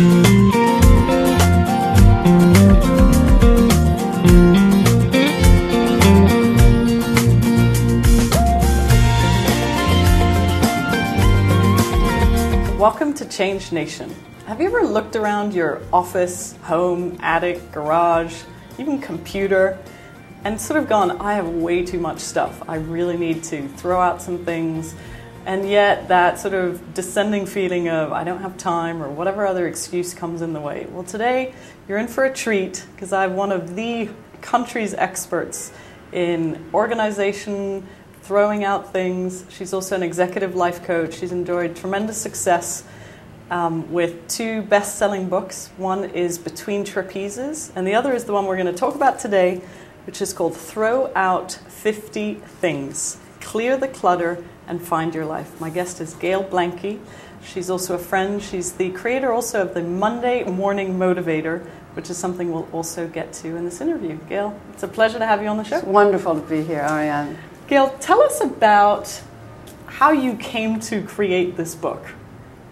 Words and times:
Welcome 0.00 0.22
to 13.12 13.28
Change 13.28 13.72
Nation. 13.72 14.14
Have 14.46 14.58
you 14.58 14.68
ever 14.68 14.86
looked 14.86 15.16
around 15.16 15.52
your 15.52 15.82
office, 15.92 16.56
home, 16.62 17.18
attic, 17.20 17.70
garage, 17.70 18.44
even 18.78 19.02
computer, 19.02 19.78
and 20.44 20.58
sort 20.58 20.82
of 20.82 20.88
gone, 20.88 21.20
I 21.20 21.34
have 21.34 21.46
way 21.46 21.84
too 21.84 21.98
much 21.98 22.20
stuff. 22.20 22.62
I 22.66 22.76
really 22.76 23.18
need 23.18 23.44
to 23.44 23.68
throw 23.68 24.00
out 24.00 24.22
some 24.22 24.46
things. 24.46 24.94
And 25.46 25.68
yet, 25.68 26.08
that 26.08 26.38
sort 26.38 26.52
of 26.52 26.92
descending 26.92 27.46
feeling 27.46 27.88
of, 27.88 28.12
I 28.12 28.24
don't 28.24 28.42
have 28.42 28.58
time, 28.58 29.02
or 29.02 29.08
whatever 29.08 29.46
other 29.46 29.66
excuse 29.66 30.12
comes 30.12 30.42
in 30.42 30.52
the 30.52 30.60
way. 30.60 30.86
Well, 30.90 31.02
today, 31.02 31.54
you're 31.88 31.98
in 31.98 32.08
for 32.08 32.24
a 32.24 32.32
treat 32.32 32.84
because 32.94 33.12
I 33.12 33.22
have 33.22 33.32
one 33.32 33.50
of 33.50 33.74
the 33.74 34.10
country's 34.42 34.92
experts 34.94 35.72
in 36.12 36.70
organization, 36.74 37.86
throwing 38.22 38.64
out 38.64 38.92
things. 38.92 39.46
She's 39.48 39.72
also 39.72 39.96
an 39.96 40.02
executive 40.02 40.54
life 40.54 40.84
coach. 40.84 41.14
She's 41.14 41.32
enjoyed 41.32 41.74
tremendous 41.74 42.20
success 42.20 42.84
um, 43.50 43.90
with 43.90 44.28
two 44.28 44.62
best 44.62 44.98
selling 44.98 45.28
books. 45.28 45.70
One 45.78 46.04
is 46.04 46.38
Between 46.38 46.84
Trapezes, 46.84 47.72
and 47.74 47.86
the 47.86 47.94
other 47.94 48.12
is 48.12 48.24
the 48.24 48.32
one 48.32 48.44
we're 48.44 48.56
going 48.56 48.66
to 48.66 48.78
talk 48.78 48.94
about 48.94 49.18
today, 49.18 49.62
which 50.06 50.20
is 50.20 50.32
called 50.32 50.54
Throw 50.54 51.10
Out 51.14 51.52
50 51.52 52.34
Things 52.34 53.16
Clear 53.40 53.76
the 53.76 53.88
Clutter 53.88 54.44
and 54.70 54.80
Find 54.80 55.12
Your 55.14 55.26
Life. 55.26 55.60
My 55.60 55.68
guest 55.68 56.00
is 56.00 56.14
Gail 56.14 56.44
Blanke. 56.44 57.00
She's 57.44 57.68
also 57.68 57.96
a 57.96 57.98
friend. 57.98 58.40
She's 58.40 58.72
the 58.72 58.90
creator 58.90 59.32
also 59.32 59.62
of 59.62 59.74
the 59.74 59.82
Monday 59.82 60.44
Morning 60.44 60.96
Motivator, 60.96 61.66
which 61.94 62.08
is 62.08 62.16
something 62.16 62.52
we'll 62.52 62.68
also 62.72 63.08
get 63.08 63.32
to 63.34 63.56
in 63.56 63.64
this 63.64 63.80
interview. 63.80 64.16
Gail, 64.28 64.58
it's 64.72 64.84
a 64.84 64.88
pleasure 64.88 65.18
to 65.18 65.26
have 65.26 65.42
you 65.42 65.48
on 65.48 65.56
the 65.56 65.64
show. 65.64 65.78
It's 65.78 65.86
wonderful 65.86 66.40
to 66.40 66.46
be 66.46 66.62
here, 66.62 66.86
Ariane. 66.88 67.36
Gail, 67.66 67.96
tell 67.98 68.22
us 68.22 68.40
about 68.40 69.20
how 69.86 70.12
you 70.12 70.36
came 70.36 70.78
to 70.80 71.02
create 71.02 71.56
this 71.56 71.74
book. 71.74 72.06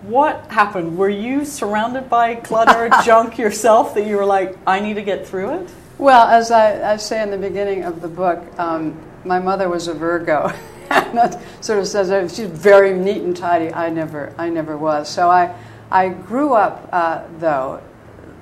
What 0.03 0.47
happened? 0.53 0.97
Were 0.97 1.09
you 1.09 1.44
surrounded 1.44 2.09
by 2.09 2.37
clutter, 2.37 2.91
junk 3.05 3.39
yourself 3.39 3.94
that 3.94 4.06
you 4.06 4.17
were 4.17 4.25
like, 4.25 4.56
I 4.69 4.78
need 4.78 4.94
to 4.94 5.03
get 5.03 5.27
through 5.27 5.62
it? 5.62 5.70
Well, 5.98 6.28
as 6.28 6.53
I, 6.53 6.92
I 6.92 6.97
say 6.97 7.20
in 7.20 7.33
the 7.33 7.39
beginning 7.39 7.83
of 7.83 8.00
the 8.00 8.09
book, 8.09 8.41
um, 8.56 8.97
my 9.25 9.41
mother 9.41 9.69
was 9.69 9.89
a 9.89 9.94
Virgo. 9.94 10.53
that 11.12 11.41
sort 11.61 11.78
of 11.78 11.86
says 11.86 12.08
that 12.08 12.31
she's 12.31 12.48
very 12.48 12.97
neat 12.97 13.22
and 13.22 13.36
tidy. 13.36 13.72
I 13.72 13.91
never, 13.91 14.34
I 14.39 14.48
never 14.48 14.77
was. 14.77 15.08
So 15.08 15.31
I, 15.31 15.55
I 15.91 16.08
grew 16.08 16.55
up, 16.55 16.89
uh, 16.92 17.25
though, 17.39 17.83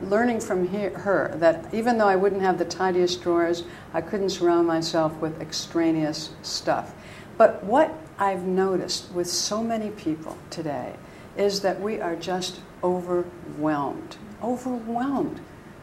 learning 0.02 0.40
from 0.40 0.68
he- 0.68 0.78
her 0.78 1.34
that 1.36 1.72
even 1.74 1.98
though 1.98 2.08
I 2.08 2.16
wouldn't 2.16 2.42
have 2.42 2.58
the 2.58 2.64
tidiest 2.64 3.22
drawers, 3.22 3.64
I 3.92 4.00
couldn't 4.00 4.30
surround 4.30 4.66
myself 4.66 5.14
with 5.20 5.40
extraneous 5.40 6.30
stuff. 6.42 6.94
But 7.36 7.64
what 7.64 7.92
I've 8.18 8.44
noticed 8.44 9.10
with 9.12 9.28
so 9.28 9.62
many 9.62 9.90
people 9.90 10.36
today 10.50 10.94
is 11.36 11.60
that 11.60 11.80
we 11.80 12.00
are 12.00 12.16
just 12.16 12.60
overwhelmed, 12.82 14.16
overwhelmed 14.42 15.40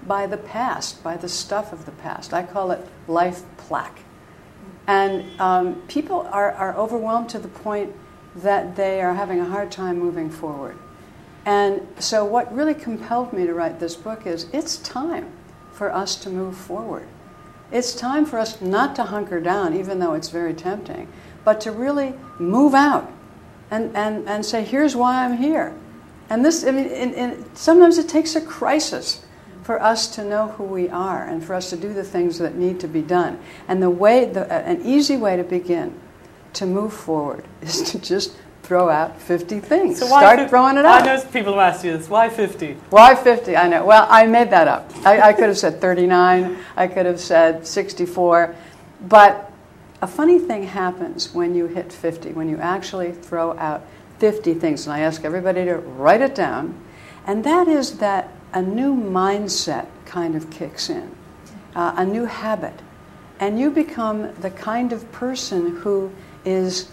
by 0.07 0.25
the 0.27 0.37
past, 0.37 1.03
by 1.03 1.15
the 1.15 1.29
stuff 1.29 1.71
of 1.71 1.85
the 1.85 1.91
past. 1.91 2.33
I 2.33 2.43
call 2.43 2.71
it 2.71 2.85
life 3.07 3.43
plaque. 3.57 3.99
And 4.87 5.39
um, 5.39 5.81
people 5.87 6.27
are, 6.31 6.51
are 6.51 6.75
overwhelmed 6.75 7.29
to 7.29 7.39
the 7.39 7.47
point 7.47 7.95
that 8.35 8.75
they 8.75 9.01
are 9.01 9.13
having 9.13 9.39
a 9.39 9.45
hard 9.45 9.71
time 9.71 9.99
moving 9.99 10.29
forward. 10.29 10.77
And 11.45 11.85
so, 11.99 12.23
what 12.23 12.53
really 12.53 12.73
compelled 12.73 13.33
me 13.33 13.45
to 13.45 13.53
write 13.53 13.79
this 13.79 13.95
book 13.95 14.25
is 14.25 14.47
it's 14.53 14.77
time 14.77 15.31
for 15.73 15.93
us 15.93 16.15
to 16.17 16.29
move 16.29 16.55
forward. 16.55 17.07
It's 17.71 17.93
time 17.95 18.25
for 18.25 18.39
us 18.39 18.61
not 18.61 18.95
to 18.97 19.03
hunker 19.03 19.39
down, 19.39 19.75
even 19.75 19.99
though 19.99 20.13
it's 20.13 20.29
very 20.29 20.53
tempting, 20.53 21.11
but 21.43 21.59
to 21.61 21.71
really 21.71 22.13
move 22.39 22.73
out 22.73 23.11
and, 23.71 23.95
and, 23.95 24.27
and 24.29 24.45
say, 24.45 24.63
here's 24.63 24.95
why 24.95 25.25
I'm 25.25 25.37
here. 25.37 25.73
And 26.29 26.45
this, 26.45 26.63
I 26.63 26.71
mean, 26.71 26.85
in, 26.85 27.55
sometimes 27.55 27.97
it 27.97 28.07
takes 28.07 28.35
a 28.35 28.41
crisis 28.41 29.22
for 29.63 29.81
us 29.81 30.07
to 30.15 30.23
know 30.23 30.49
who 30.49 30.63
we 30.63 30.89
are 30.89 31.25
and 31.25 31.43
for 31.43 31.53
us 31.55 31.69
to 31.69 31.77
do 31.77 31.93
the 31.93 32.03
things 32.03 32.37
that 32.39 32.55
need 32.55 32.79
to 32.81 32.87
be 32.87 33.01
done. 33.01 33.39
And 33.67 33.81
the 33.81 33.89
way, 33.89 34.25
the, 34.25 34.45
uh, 34.45 34.59
an 34.59 34.85
easy 34.85 35.17
way 35.17 35.37
to 35.37 35.43
begin 35.43 35.97
to 36.53 36.65
move 36.65 36.93
forward 36.93 37.45
is 37.61 37.81
to 37.91 37.99
just 37.99 38.35
throw 38.61 38.89
out 38.89 39.21
50 39.21 39.59
things. 39.59 39.99
So 39.99 40.07
Start 40.07 40.39
fi- 40.39 40.47
throwing 40.47 40.77
it 40.77 40.85
out. 40.85 41.01
I 41.01 41.05
know 41.05 41.21
people 41.31 41.53
have 41.53 41.75
asked 41.75 41.85
you 41.85 41.97
this. 41.97 42.09
Why 42.09 42.29
50? 42.29 42.73
Why 42.89 43.15
50? 43.15 43.57
I 43.57 43.67
know. 43.67 43.85
Well, 43.85 44.07
I 44.09 44.25
made 44.25 44.49
that 44.51 44.67
up. 44.67 44.91
I, 45.05 45.19
I 45.21 45.33
could 45.33 45.47
have 45.47 45.57
said 45.57 45.81
39. 45.81 46.57
I 46.75 46.87
could 46.87 47.05
have 47.05 47.19
said 47.19 47.67
64. 47.67 48.55
But 49.07 49.51
a 50.01 50.07
funny 50.07 50.39
thing 50.39 50.63
happens 50.63 51.33
when 51.33 51.55
you 51.55 51.67
hit 51.67 51.91
50, 51.91 52.31
when 52.33 52.49
you 52.49 52.57
actually 52.57 53.11
throw 53.11 53.57
out 53.57 53.85
50 54.19 54.53
things. 54.55 54.87
And 54.87 54.93
I 54.93 54.99
ask 54.99 55.25
everybody 55.25 55.65
to 55.65 55.77
write 55.77 56.21
it 56.21 56.35
down. 56.35 56.81
And 57.27 57.43
that 57.43 57.67
is 57.67 57.97
that 57.99 58.29
a 58.53 58.61
new 58.61 58.95
mindset 58.95 59.87
kind 60.05 60.35
of 60.35 60.49
kicks 60.49 60.89
in, 60.89 61.15
uh, 61.75 61.93
a 61.97 62.05
new 62.05 62.25
habit. 62.25 62.79
And 63.39 63.59
you 63.59 63.71
become 63.71 64.33
the 64.35 64.51
kind 64.51 64.93
of 64.93 65.11
person 65.11 65.77
who 65.77 66.11
is 66.45 66.89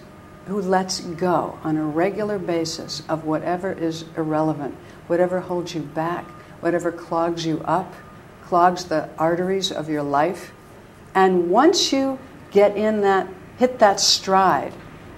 who 0.46 0.60
lets 0.60 1.00
go 1.00 1.58
on 1.62 1.76
a 1.76 1.84
regular 1.84 2.38
basis 2.38 3.02
of 3.08 3.24
whatever 3.24 3.72
is 3.72 4.04
irrelevant, 4.16 4.74
whatever 5.06 5.38
holds 5.38 5.74
you 5.74 5.80
back, 5.80 6.24
whatever 6.60 6.90
clogs 6.90 7.46
you 7.46 7.60
up, 7.64 7.94
clogs 8.42 8.84
the 8.84 9.08
arteries 9.16 9.70
of 9.70 9.88
your 9.88 10.02
life. 10.02 10.52
And 11.14 11.50
once 11.50 11.92
you 11.92 12.18
get 12.50 12.76
in 12.76 13.02
that, 13.02 13.28
hit 13.58 13.78
that 13.78 14.00
stride, 14.00 14.72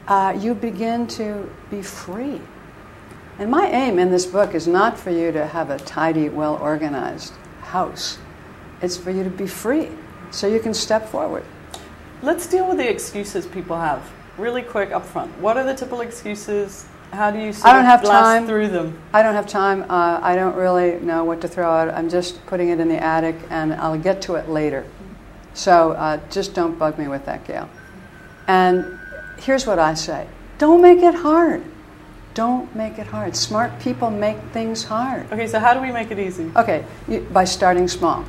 uh, 0.07 0.37
you 0.39 0.55
begin 0.55 1.07
to 1.07 1.49
be 1.71 1.81
free. 1.81 2.41
And 3.39 3.51
my 3.51 3.67
aim 3.67 3.99
in 3.99 4.11
this 4.11 4.27
book 4.27 4.55
is 4.55 4.69
not 4.69 4.99
for 4.99 5.11
you 5.11 5.33
to 5.33 5.47
have 5.47 5.71
a 5.71 5.79
tidy, 5.79 6.29
well 6.29 6.57
organized 6.57 7.33
house, 7.61 8.19
it's 8.83 8.97
for 8.97 9.11
you 9.11 9.25
to 9.25 9.31
be 9.31 9.47
free 9.47 9.89
so 10.31 10.47
you 10.47 10.61
can 10.61 10.75
step 10.75 11.09
forward. 11.09 11.45
Let's 12.23 12.47
deal 12.47 12.69
with 12.69 12.77
the 12.77 12.89
excuses 12.89 13.47
people 13.47 13.77
have 13.77 14.11
really 14.39 14.63
quick 14.63 14.93
up 14.93 15.05
front. 15.05 15.37
What 15.39 15.57
are 15.57 15.65
the 15.65 15.75
typical 15.75 16.03
excuses? 16.03 16.87
How 17.13 17.31
do 17.31 17.39
you 17.39 17.53
I 17.63 17.73
don't 17.73 17.85
have 17.85 18.03
time. 18.03 18.47
through 18.47 18.69
them? 18.69 18.99
I 19.13 19.23
don't 19.23 19.35
have 19.35 19.47
time. 19.47 19.83
Uh, 19.83 20.19
I 20.23 20.35
don't 20.35 20.57
really 20.57 20.99
know 21.01 21.25
what 21.25 21.41
to 21.43 21.49
throw 21.49 21.71
out. 21.71 21.91
I'm 21.91 22.09
just 22.09 22.45
putting 22.47 22.71
it 22.71 22.81
in 22.81 22.89
the 22.89 23.03
attic, 23.03 23.37
and 23.51 23.75
I'll 23.75 23.99
get 23.99 24.23
to 24.23 24.37
it 24.37 24.49
later. 24.49 24.87
So 25.53 25.93
uh, 25.93 26.21
just 26.31 26.55
don't 26.55 26.79
bug 26.79 26.99
me 26.99 27.09
with 27.09 27.27
that, 27.27 27.47
Gail. 27.47 27.69
And 28.47 28.99
here's 29.39 29.67
what 29.67 29.79
I 29.79 29.95
say 29.95 30.27
don't 30.59 30.81
make 30.81 31.01
it 31.01 31.15
hard. 31.15 31.63
Don't 32.35 32.75
make 32.75 32.99
it 32.99 33.07
hard. 33.07 33.37
Smart 33.37 33.79
people 33.81 34.11
make 34.11 34.39
things 34.53 34.85
hard. 34.85 35.31
Okay, 35.33 35.47
so 35.47 35.59
how 35.59 35.75
do 35.75 35.81
we 35.81 35.93
make 35.93 36.11
it 36.11 36.19
easy? 36.19 36.51
Okay, 36.57 36.85
you, 37.09 37.21
by 37.33 37.45
starting 37.45 37.89
small. 37.89 38.25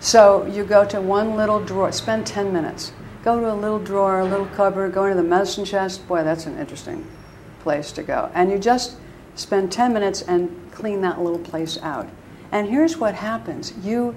So 0.00 0.46
you 0.46 0.64
go 0.64 0.84
to 0.84 1.00
one 1.00 1.34
little 1.34 1.64
drawer, 1.64 1.90
spend 1.92 2.26
10 2.26 2.52
minutes 2.52 2.92
go 3.24 3.40
to 3.40 3.50
a 3.50 3.54
little 3.54 3.78
drawer, 3.78 4.20
a 4.20 4.24
little 4.24 4.46
cupboard, 4.46 4.92
go 4.92 5.04
into 5.04 5.16
the 5.16 5.26
medicine 5.26 5.64
chest. 5.64 6.06
Boy, 6.06 6.22
that's 6.22 6.44
an 6.44 6.58
interesting 6.58 7.06
place 7.60 7.90
to 7.92 8.02
go. 8.02 8.30
And 8.34 8.50
you 8.50 8.58
just 8.58 8.98
spend 9.34 9.72
10 9.72 9.94
minutes 9.94 10.20
and 10.22 10.70
clean 10.70 11.00
that 11.00 11.20
little 11.20 11.38
place 11.38 11.78
out. 11.82 12.08
And 12.52 12.68
here's 12.68 12.98
what 12.98 13.14
happens 13.14 13.72
you 13.82 14.14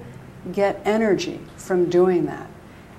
get 0.51 0.81
energy 0.83 1.39
from 1.55 1.89
doing 1.89 2.25
that. 2.25 2.49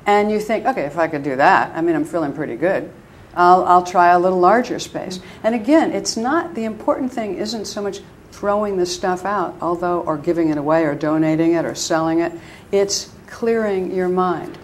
And 0.07 0.31
you 0.31 0.41
think, 0.41 0.65
okay, 0.65 0.85
if 0.85 0.97
I 0.97 1.07
could 1.07 1.23
do 1.23 1.37
that, 1.37 1.77
I 1.77 1.83
mean, 1.83 1.95
I'm 1.95 2.07
feeling 2.07 2.33
pretty 2.33 2.57
good. 2.57 2.91
I'll, 3.39 3.65
I'll 3.65 3.85
try 3.85 4.09
a 4.09 4.19
little 4.19 4.41
larger 4.41 4.81
space. 4.81 5.21
And 5.45 5.55
again, 5.55 5.93
it's 5.93 6.17
not, 6.17 6.57
the 6.57 6.65
important 6.65 7.13
thing 7.13 7.37
isn't 7.37 7.67
so 7.67 7.81
much 7.81 8.01
throwing 8.33 8.77
the 8.77 8.85
stuff 8.85 9.25
out, 9.25 9.57
although, 9.61 10.01
or 10.01 10.19
giving 10.19 10.51
it 10.51 10.59
away, 10.59 10.85
or 10.85 10.97
donating 10.97 11.55
it, 11.55 11.65
or 11.65 11.77
selling 11.77 12.19
it. 12.19 12.33
It's 12.73 13.13
clearing 13.29 13.95
your 13.95 14.09
mind. 14.09 14.59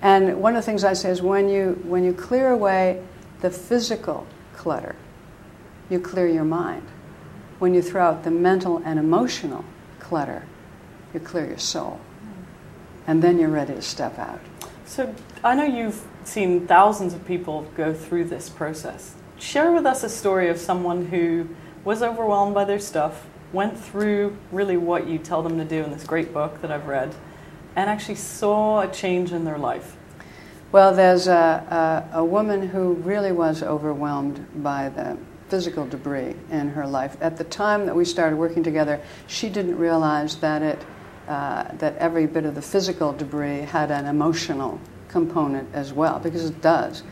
And 0.00 0.40
one 0.40 0.54
of 0.54 0.62
the 0.62 0.66
things 0.66 0.84
I 0.84 0.92
say 0.92 1.10
is 1.10 1.20
when 1.20 1.48
you, 1.48 1.72
when 1.84 2.04
you 2.04 2.12
clear 2.12 2.50
away 2.50 3.02
the 3.40 3.50
physical 3.50 4.28
clutter, 4.54 4.94
you 5.90 5.98
clear 5.98 6.28
your 6.28 6.44
mind. 6.44 6.86
When 7.58 7.74
you 7.74 7.82
throw 7.82 8.04
out 8.04 8.22
the 8.22 8.30
mental 8.30 8.80
and 8.84 9.00
emotional 9.00 9.64
clutter, 9.98 10.44
you 11.12 11.18
clear 11.18 11.46
your 11.46 11.58
soul. 11.58 11.98
And 13.08 13.22
then 13.22 13.40
you're 13.40 13.48
ready 13.48 13.74
to 13.74 13.82
step 13.82 14.20
out. 14.20 14.40
So 14.88 15.14
I 15.44 15.54
know 15.54 15.64
you've 15.64 16.02
seen 16.24 16.66
thousands 16.66 17.12
of 17.12 17.24
people 17.26 17.66
go 17.76 17.92
through 17.92 18.24
this 18.24 18.48
process. 18.48 19.14
Share 19.38 19.70
with 19.70 19.84
us 19.84 20.02
a 20.02 20.08
story 20.08 20.48
of 20.48 20.58
someone 20.58 21.04
who 21.04 21.46
was 21.84 22.02
overwhelmed 22.02 22.54
by 22.54 22.64
their 22.64 22.78
stuff, 22.78 23.26
went 23.52 23.78
through 23.78 24.36
really 24.50 24.78
what 24.78 25.06
you 25.06 25.18
tell 25.18 25.42
them 25.42 25.58
to 25.58 25.64
do 25.64 25.84
in 25.84 25.90
this 25.90 26.04
great 26.04 26.32
book 26.32 26.62
that 26.62 26.72
I've 26.72 26.86
read, 26.86 27.14
and 27.76 27.90
actually 27.90 28.14
saw 28.14 28.80
a 28.80 28.88
change 28.88 29.30
in 29.30 29.44
their 29.44 29.58
life? 29.58 29.94
Well, 30.72 30.94
there's 30.94 31.28
a, 31.28 32.08
a, 32.12 32.20
a 32.20 32.24
woman 32.24 32.68
who 32.68 32.94
really 32.94 33.30
was 33.30 33.62
overwhelmed 33.62 34.62
by 34.62 34.88
the 34.88 35.18
physical 35.48 35.86
debris 35.86 36.34
in 36.50 36.70
her 36.70 36.86
life. 36.86 37.16
At 37.20 37.36
the 37.36 37.44
time 37.44 37.84
that 37.86 37.94
we 37.94 38.06
started 38.06 38.36
working 38.36 38.62
together, 38.62 39.02
she 39.26 39.50
didn't 39.50 39.76
realize 39.76 40.36
that 40.36 40.62
it 40.62 40.82
uh, 41.28 41.70
that 41.74 41.96
every 41.98 42.26
bit 42.26 42.44
of 42.44 42.54
the 42.54 42.62
physical 42.62 43.12
debris 43.12 43.60
had 43.60 43.90
an 43.90 44.06
emotional 44.06 44.80
component 45.08 45.68
as 45.74 45.92
well, 45.92 46.18
because 46.18 46.44
it 46.44 46.60
does. 46.62 47.02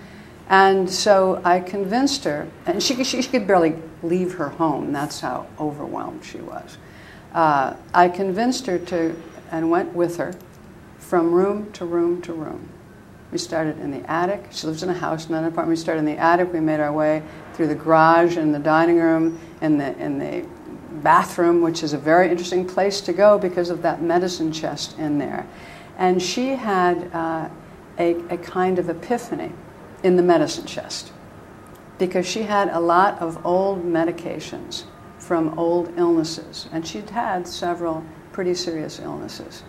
And 0.49 0.89
so 0.89 1.41
I 1.45 1.61
convinced 1.61 2.25
her, 2.25 2.49
and 2.67 2.83
she, 2.83 3.03
she, 3.05 3.23
she 3.23 3.29
could 3.29 3.47
barely 3.47 3.77
leave 4.03 4.35
her 4.35 4.49
home. 4.49 4.93
That's 4.93 5.21
how 5.21 5.47
overwhelmed 5.59 6.25
she 6.25 6.39
was. 6.39 6.79
Uh, 7.33 7.75
I 7.93 8.09
convinced 8.09 8.67
her 8.67 8.79
to, 8.79 9.15
and 9.51 9.71
went 9.71 9.95
with 9.95 10.17
her 10.17 10.35
from 10.99 11.33
room 11.33 11.71
to 11.73 11.85
room 11.85 12.23
to 12.23 12.33
room. 12.33 12.69
We 13.33 13.39
started 13.39 13.79
in 13.81 13.91
the 13.91 14.09
attic. 14.11 14.47
She 14.51 14.67
lives 14.67 14.83
in 14.83 14.89
a 14.89 14.95
house, 14.95 15.29
not 15.29 15.39
an 15.39 15.47
apartment. 15.47 15.71
We 15.71 15.77
started 15.77 16.01
in 16.01 16.07
the 16.07 16.17
attic. 16.17 16.53
We 16.53 16.61
made 16.61 16.81
our 16.81 16.93
way 16.93 17.23
through 17.55 17.67
the 17.67 17.75
garage 17.75 18.37
and 18.37 18.55
the 18.55 18.59
dining 18.59 18.99
room 18.99 19.39
and 19.61 19.81
the, 19.81 19.97
and 19.99 20.21
the 20.21 20.47
bathroom, 20.97 21.63
which 21.63 21.83
is 21.83 21.93
a 21.93 21.99
very 21.99 22.31
interesting 22.31 22.67
place 22.67 23.01
to 23.03 23.13
go 23.13 23.39
because 23.39 23.71
of 23.71 23.83
that 23.83 24.03
medicine 24.03 24.53
chest 24.53 24.99
in 24.99 25.19
there. 25.19 25.47
And 25.99 26.23
she 26.23 26.51
had 26.51 27.11
uh, 27.15 27.49
a, 27.99 28.15
a 28.33 28.39
kind 28.39 28.79
of 28.79 28.89
epiphany 28.89 29.53
in 30.03 30.17
the 30.17 30.23
medicine 30.23 30.67
chest 30.67 31.13
because 31.99 32.27
she 32.27 32.43
had 32.43 32.69
a 32.69 32.81
lot 32.81 33.21
of 33.21 33.45
old 33.47 33.85
medications 33.85 34.85
from 35.19 35.59
old 35.59 35.93
illnesses, 35.97 36.69
and 36.73 36.87
she'd 36.87 37.11
had 37.11 37.49
several 37.49 38.05
pretty 38.33 38.55
serious 38.55 39.01
illnesses. 39.01 39.63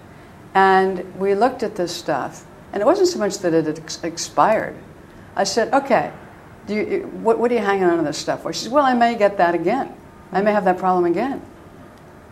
And 0.54 1.16
we 1.18 1.36
looked 1.36 1.64
at 1.64 1.76
this 1.76 1.96
stuff, 1.96 2.46
and 2.74 2.82
it 2.82 2.86
wasn't 2.86 3.08
so 3.08 3.20
much 3.20 3.40
that 3.40 3.54
it 3.54 3.66
had 3.66 3.80
ex- 3.80 4.04
expired. 4.04 4.76
I 5.36 5.46
said, 5.46 5.74
okay, 5.74 6.12
do 6.68 6.76
you, 6.76 7.10
what, 7.24 7.40
what 7.40 7.50
are 7.52 7.56
you 7.56 7.62
hanging 7.62 7.86
on 7.86 7.98
to 7.98 8.04
this 8.04 8.18
stuff 8.18 8.44
for? 8.44 8.52
She 8.52 8.66
said, 8.66 8.72
well, 8.72 8.86
I 8.86 8.94
may 8.94 9.16
get 9.16 9.38
that 9.38 9.56
again. 9.56 9.96
I 10.32 10.42
may 10.42 10.52
have 10.52 10.66
that 10.66 10.78
problem 10.78 11.06
again. 11.06 11.42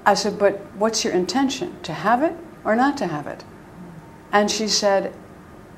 I 0.05 0.13
said, 0.13 0.37
but 0.37 0.59
what's 0.75 1.03
your 1.03 1.13
intention? 1.13 1.81
To 1.83 1.93
have 1.93 2.21
it 2.21 2.35
or 2.63 2.75
not 2.75 2.97
to 2.97 3.07
have 3.07 3.27
it? 3.27 3.43
And 4.31 4.51
she 4.51 4.67
said, 4.67 5.13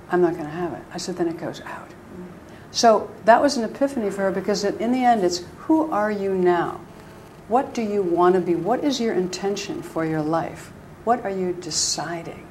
I'm 0.10 0.22
not 0.22 0.34
going 0.34 0.46
to 0.46 0.52
have 0.52 0.74
it. 0.74 0.84
I 0.94 0.98
said, 0.98 1.18
then 1.18 1.28
it 1.28 1.38
goes 1.38 1.62
out. 1.62 1.90
So 2.72 3.10
that 3.26 3.42
was 3.42 3.58
an 3.58 3.64
epiphany 3.64 4.10
for 4.10 4.24
her 4.24 4.32
because 4.32 4.64
in 4.64 4.92
the 4.92 5.04
end, 5.04 5.24
it's 5.24 5.44
who 5.60 5.92
are 5.92 6.12
you 6.12 6.34
now? 6.34 6.82
What 7.48 7.74
do 7.74 7.82
you 7.82 8.02
want 8.02 8.36
to 8.36 8.42
be? 8.42 8.56
What 8.56 8.84
is 8.84 9.00
your 9.00 9.14
intention 9.14 9.82
for 9.82 10.06
your 10.06 10.22
life? 10.22 10.72
What 11.06 11.24
are 11.24 11.30
you 11.30 11.54
deciding? 11.54 12.46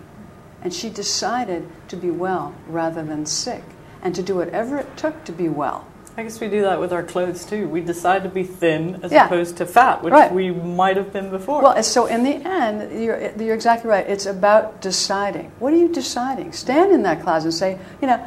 And 0.63 0.73
she 0.73 0.89
decided 0.89 1.69
to 1.89 1.97
be 1.97 2.11
well 2.11 2.55
rather 2.67 3.05
than 3.05 3.27
sick 3.27 3.63
and 4.03 4.15
to 4.15 4.23
do 4.23 4.37
whatever 4.37 4.79
it 4.79 4.97
took 4.97 5.25
to 5.25 5.33
be 5.33 5.49
well. 5.49 5.87
I 6.19 6.23
guess 6.23 6.41
we 6.41 6.49
do 6.49 6.63
that 6.63 6.81
with 6.81 6.95
our 6.95 7.03
clothes 7.03 7.45
too. 7.45 7.69
We 7.69 7.83
decide 7.83 8.23
to 8.23 8.31
be 8.31 8.43
thin 8.43 9.01
as 9.03 9.13
Yeah. 9.13 9.27
opposed 9.27 9.59
to 9.59 9.67
fat, 9.67 10.03
which 10.03 10.13
Right. 10.13 10.33
we 10.33 10.51
might 10.51 10.97
have 10.97 11.13
been 11.13 11.29
before. 11.29 11.61
Well, 11.61 11.83
so 11.83 12.07
in 12.07 12.23
the 12.23 12.37
end, 12.37 12.91
you're, 12.99 13.21
you're 13.39 13.55
exactly 13.55 13.91
right. 13.91 14.09
It's 14.09 14.25
about 14.25 14.81
deciding. 14.81 15.53
What 15.59 15.75
are 15.75 15.77
you 15.77 15.89
deciding? 15.89 16.53
Stand 16.53 16.91
in 16.93 17.03
that 17.03 17.23
closet 17.23 17.49
and 17.49 17.55
say, 17.55 17.79
you 18.01 18.09
know, 18.09 18.19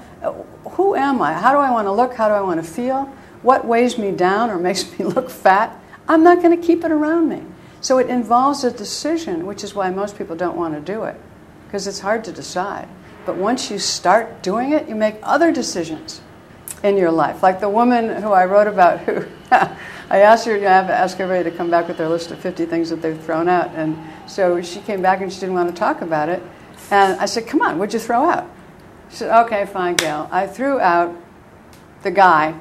who 0.72 0.94
am 0.96 1.20
I? 1.20 1.34
How 1.34 1.52
do 1.52 1.58
I 1.58 1.72
want 1.72 1.88
to 1.88 1.92
look? 1.92 2.14
How 2.14 2.28
do 2.28 2.36
I 2.36 2.42
want 2.42 2.64
to 2.64 2.72
feel? 2.72 3.10
What 3.42 3.66
weighs 3.66 3.98
me 3.98 4.12
down 4.12 4.52
or 4.52 4.58
makes 4.70 4.86
me 5.00 5.06
look 5.06 5.32
fat? 5.32 5.76
I'm 6.08 6.24
not 6.24 6.44
going 6.44 6.56
to 6.60 6.64
keep 6.64 6.86
it 6.86 6.92
around 6.92 7.28
me. 7.28 7.42
So 7.82 7.98
it 7.98 8.08
involves 8.08 8.64
a 8.64 8.70
decision, 8.70 9.48
which 9.48 9.64
is 9.64 9.74
why 9.74 9.90
most 9.90 10.16
people 10.16 10.36
don't 10.36 10.56
want 10.58 10.76
to 10.76 10.80
do 10.82 11.06
it, 11.06 11.16
because 11.66 11.88
it's 11.88 12.02
hard 12.02 12.24
to 12.26 12.32
decide. 12.32 12.88
But 13.26 13.38
once 13.38 13.72
you 13.72 13.80
start 13.80 14.44
doing 14.44 14.74
it, 14.74 14.88
you 14.88 14.94
make 14.96 15.16
other 15.24 15.52
decisions 15.52 16.22
in 16.84 16.98
your 16.98 17.12
life. 17.12 17.44
Like 17.44 17.60
the 17.60 17.70
woman 17.70 18.22
who 18.22 18.32
I 18.32 18.46
wrote 18.46 18.68
about, 18.68 19.00
who 19.00 19.26
I 19.52 20.20
asked 20.22 20.46
her, 20.46 20.56
you 20.56 20.62
know, 20.62 20.68
I 20.70 20.74
have 20.74 20.88
to 20.88 20.94
ask 20.96 21.20
everybody 21.20 21.50
to 21.50 21.56
come 21.56 21.70
back 21.70 21.88
with 21.88 21.98
their 21.98 22.10
list 22.10 22.32
of 22.32 22.40
50 22.40 22.66
things 22.66 22.90
that 22.90 23.02
they've 23.02 23.20
thrown 23.20 23.48
out. 23.48 23.70
And 23.76 23.98
so 24.28 24.62
she 24.62 24.80
came 24.82 25.02
back 25.02 25.22
and 25.22 25.32
she 25.32 25.40
didn't 25.40 25.56
want 25.56 25.70
to 25.70 25.76
talk 25.76 26.02
about 26.02 26.30
it. 26.30 26.42
And 26.92 27.20
I 27.20 27.26
said, 27.26 27.48
come 27.48 27.62
on, 27.62 27.78
what'd 27.78 27.94
you 27.94 28.00
throw 28.00 28.26
out? 28.30 28.50
She 29.10 29.18
said, 29.18 29.46
okay, 29.46 29.66
fine, 29.66 29.96
Gail. 29.96 30.28
I 30.32 30.48
threw 30.48 30.80
out 30.80 31.16
the 32.04 32.12
guy 32.12 32.56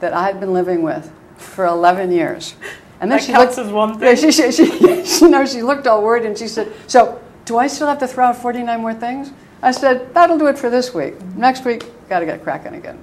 that 0.00 0.12
I 0.12 0.24
had 0.26 0.40
been 0.40 0.52
living 0.52 0.82
with 0.82 1.12
for 1.36 1.66
11 1.66 2.10
years. 2.12 2.54
And 3.00 3.10
then 3.10 3.18
That 3.18 3.24
she 3.24 3.32
counts 3.32 3.56
looked, 3.56 3.68
as 3.68 3.72
one 3.72 4.00
Yeah, 4.00 4.14
thing. 4.14 4.30
she, 4.30 4.32
she, 4.32 4.52
she, 4.52 5.04
she, 5.04 5.28
no, 5.28 5.44
she 5.44 5.62
looked 5.62 5.86
all 5.86 6.02
worried 6.02 6.24
and 6.24 6.36
she 6.38 6.48
said, 6.48 6.72
so 6.86 7.20
do 7.44 7.58
I 7.58 7.66
still 7.66 7.86
have 7.86 7.98
to 7.98 8.08
throw 8.08 8.26
out 8.26 8.36
49 8.36 8.80
more 8.80 8.94
things? 8.94 9.32
I 9.62 9.70
said, 9.70 10.12
that'll 10.14 10.38
do 10.38 10.46
it 10.46 10.58
for 10.58 10.70
this 10.70 10.94
week. 10.94 11.20
Next 11.36 11.64
week, 11.64 11.84
got 12.08 12.20
to 12.20 12.26
get 12.26 12.42
cracking 12.42 12.74
again. 12.74 12.98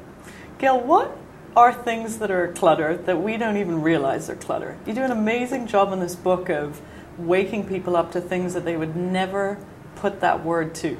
Gail, 0.62 0.80
what 0.80 1.18
are 1.56 1.74
things 1.74 2.19
that 2.19 2.30
are 2.30 2.50
clutter 2.50 2.96
that 2.96 3.19
we 3.19 3.36
don't 3.36 3.58
even 3.58 3.81
realize 3.81 4.30
are 4.30 4.36
clutter? 4.36 4.78
You 4.86 4.94
do 4.94 5.02
an 5.02 5.10
amazing 5.10 5.66
job 5.66 5.92
in 5.92 6.00
this 6.00 6.16
book 6.16 6.50
of 6.50 6.80
waking 7.18 7.68
people 7.68 7.96
up 7.96 8.12
to 8.12 8.22
things 8.22 8.54
that 8.54 8.63
they 8.63 8.78
would 8.78 8.96
never 8.96 9.58
put 9.96 10.22
that 10.22 10.46
word 10.46 10.75
to. 10.75 11.00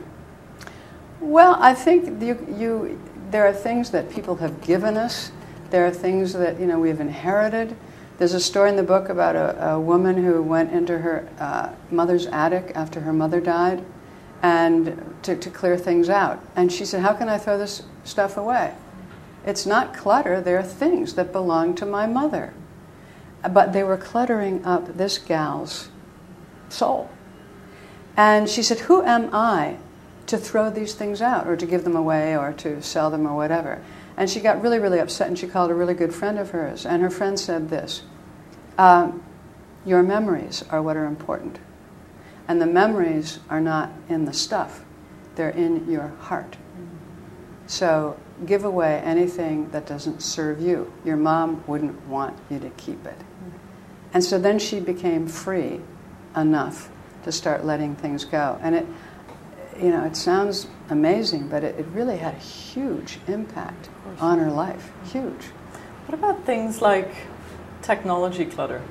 Well, 1.20 1.58
I 1.60 1.76
think 1.76 2.24
you, 2.24 2.44
you, 2.58 3.00
there 3.30 3.46
are 3.46 3.54
things 3.54 3.92
that 3.92 4.10
people 4.10 4.38
have 4.38 4.64
given 4.64 4.98
us. 4.98 5.32
There 5.70 5.86
are 5.86 5.92
things 5.92 6.34
that 6.34 6.60
you 6.60 6.66
know 6.66 6.80
we've 6.80 7.00
inherited. 7.00 7.76
There's 8.18 8.34
a 8.34 8.40
story 8.40 8.72
in 8.72 8.78
the 8.78 8.84
book 8.84 9.10
about 9.10 9.36
a, 9.36 9.74
a 9.74 9.80
woman 9.80 10.24
who 10.24 10.42
went 10.42 10.72
into 10.72 10.98
her 10.98 11.30
uh, 11.40 11.70
mother's 11.92 12.26
attic 12.26 12.72
after 12.74 13.02
her 13.02 13.14
mother 13.14 13.40
died, 13.40 13.86
and 14.42 15.16
to, 15.22 15.36
to 15.36 15.50
clear 15.52 15.78
things 15.78 16.10
out. 16.10 16.44
And 16.56 16.72
she 16.72 16.84
said, 16.84 17.02
"How 17.02 17.14
can 17.14 17.30
I 17.30 17.38
throw 17.38 17.60
this 17.60 17.84
stuff 18.04 18.38
away? 18.38 18.74
It's 19.46 19.66
not 19.66 19.96
clutter. 19.96 20.42
They're 20.42 20.64
things 20.64 21.14
that 21.16 21.32
belong 21.32 21.76
to 21.76 21.86
my 21.86 22.08
mother." 22.08 22.54
But 23.50 23.74
they 23.74 23.84
were 23.84 23.98
cluttering 23.98 24.64
up 24.66 24.98
this 24.98 25.18
gal's 25.18 25.90
soul. 26.70 27.10
And 28.18 28.50
she 28.50 28.62
said, 28.64 28.80
Who 28.82 29.04
am 29.04 29.30
I 29.34 29.78
to 30.28 30.38
throw 30.38 30.70
these 30.70 30.94
things 30.94 31.22
out 31.22 31.48
or 31.48 31.56
to 31.56 31.66
give 31.66 31.84
them 31.84 31.96
away 31.96 32.38
or 32.38 32.54
to 32.54 32.82
sell 32.82 33.10
them 33.10 33.26
or 33.26 33.36
whatever? 33.36 33.82
And 34.18 34.30
she 34.30 34.40
got 34.40 34.62
really, 34.62 34.80
really 34.80 35.00
upset 35.00 35.28
and 35.28 35.38
she 35.38 35.48
called 35.48 35.72
a 35.72 35.76
really 35.76 35.94
good 35.94 36.14
friend 36.14 36.38
of 36.38 36.52
hers. 36.52 36.86
And 36.86 37.02
her 37.02 37.10
friend 37.10 37.40
said 37.40 37.70
this 37.70 38.04
um, 38.78 39.24
Your 39.86 40.04
memories 40.04 40.64
are 40.70 40.82
what 40.82 40.98
are 40.98 41.06
important. 41.06 41.60
And 42.48 42.62
the 42.62 42.68
memories 42.68 43.40
are 43.50 43.62
not 43.62 43.92
in 44.10 44.26
the 44.26 44.34
stuff, 44.34 44.84
they're 45.36 45.50
in 45.50 45.90
your 45.90 46.10
heart. 46.20 46.58
So 47.68 48.20
give 48.46 48.64
away 48.66 49.00
anything 49.00 49.70
that 49.72 49.86
doesn't 49.86 50.22
serve 50.22 50.62
you. 50.62 50.92
Your 51.06 51.18
mom 51.18 51.64
wouldn't 51.68 52.08
want 52.08 52.38
you 52.50 52.60
to 52.60 52.70
keep 52.72 53.06
it. 53.06 53.18
Mm-hmm. 53.18 53.58
And 54.14 54.24
so 54.24 54.40
then 54.40 54.60
she 54.60 54.80
became 54.80 55.28
free 55.28 55.82
enough 56.36 56.90
to 57.24 57.32
start 57.32 57.66
letting 57.66 57.96
things 57.96 58.26
go. 58.26 58.60
And 58.62 58.76
it, 58.76 58.86
you 59.80 59.90
know, 59.90 60.04
it 60.04 60.16
sounds 60.16 60.68
amazing, 60.90 61.48
but 61.48 61.64
it, 61.64 61.80
it 61.80 61.86
really 61.88 62.18
had 62.18 62.34
a 62.34 62.40
huge 62.40 63.20
impact 63.28 63.90
on 64.20 64.40
her 64.40 64.52
life. 64.52 64.92
Huge. 65.12 65.46
What 66.06 66.14
about 66.14 66.46
things 66.46 66.82
like 66.82 67.14
technology 67.82 68.46
clutter? 68.46 68.82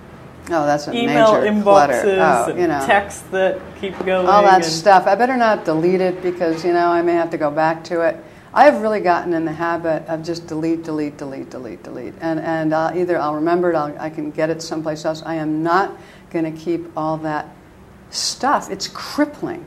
Oh, 0.46 0.66
that's 0.66 0.88
a 0.88 0.92
Email 0.92 1.34
major 1.34 1.52
inboxes 1.52 1.62
clutter. 1.62 2.52
Oh, 2.54 2.56
you 2.56 2.66
know, 2.66 2.84
texts 2.86 3.22
that 3.30 3.60
keep 3.80 3.96
going. 4.04 4.26
all 4.26 4.42
that 4.42 4.64
stuff. 4.64 5.06
I 5.06 5.14
better 5.14 5.36
not 5.36 5.64
delete 5.64 6.00
it 6.00 6.22
because 6.22 6.64
you 6.64 6.72
know 6.72 6.88
I 6.88 7.02
may 7.02 7.12
have 7.12 7.30
to 7.30 7.38
go 7.38 7.50
back 7.50 7.84
to 7.84 8.00
it. 8.00 8.16
I 8.52 8.64
have 8.64 8.82
really 8.82 9.00
gotten 9.00 9.32
in 9.32 9.44
the 9.44 9.52
habit 9.52 10.06
of 10.08 10.24
just 10.24 10.48
delete, 10.48 10.82
delete, 10.82 11.16
delete, 11.16 11.50
delete, 11.50 11.82
delete, 11.84 12.14
and 12.20 12.40
and 12.40 12.74
I'll, 12.74 12.96
either 12.96 13.18
I'll 13.18 13.36
remember 13.36 13.70
it, 13.70 13.76
I'll, 13.76 13.96
I 14.00 14.10
can 14.10 14.32
get 14.32 14.50
it 14.50 14.60
someplace 14.60 15.04
else. 15.04 15.22
I 15.24 15.36
am 15.36 15.62
not 15.62 15.96
going 16.30 16.52
to 16.52 16.60
keep 16.60 16.90
all 16.96 17.16
that 17.18 17.48
stuff. 18.10 18.70
It's 18.70 18.88
crippling. 18.88 19.66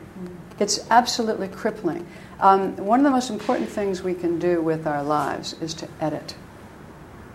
It's 0.60 0.86
absolutely 0.90 1.48
crippling. 1.48 2.06
Um, 2.40 2.76
one 2.76 3.00
of 3.00 3.06
the 3.06 3.12
most 3.12 3.30
important 3.30 3.70
things 3.70 4.04
we 4.04 4.14
can 4.14 4.38
do 4.38 4.62
with 4.62 4.86
our 4.86 5.02
lives 5.02 5.54
is 5.62 5.74
to 5.76 5.88
edit. 6.02 6.36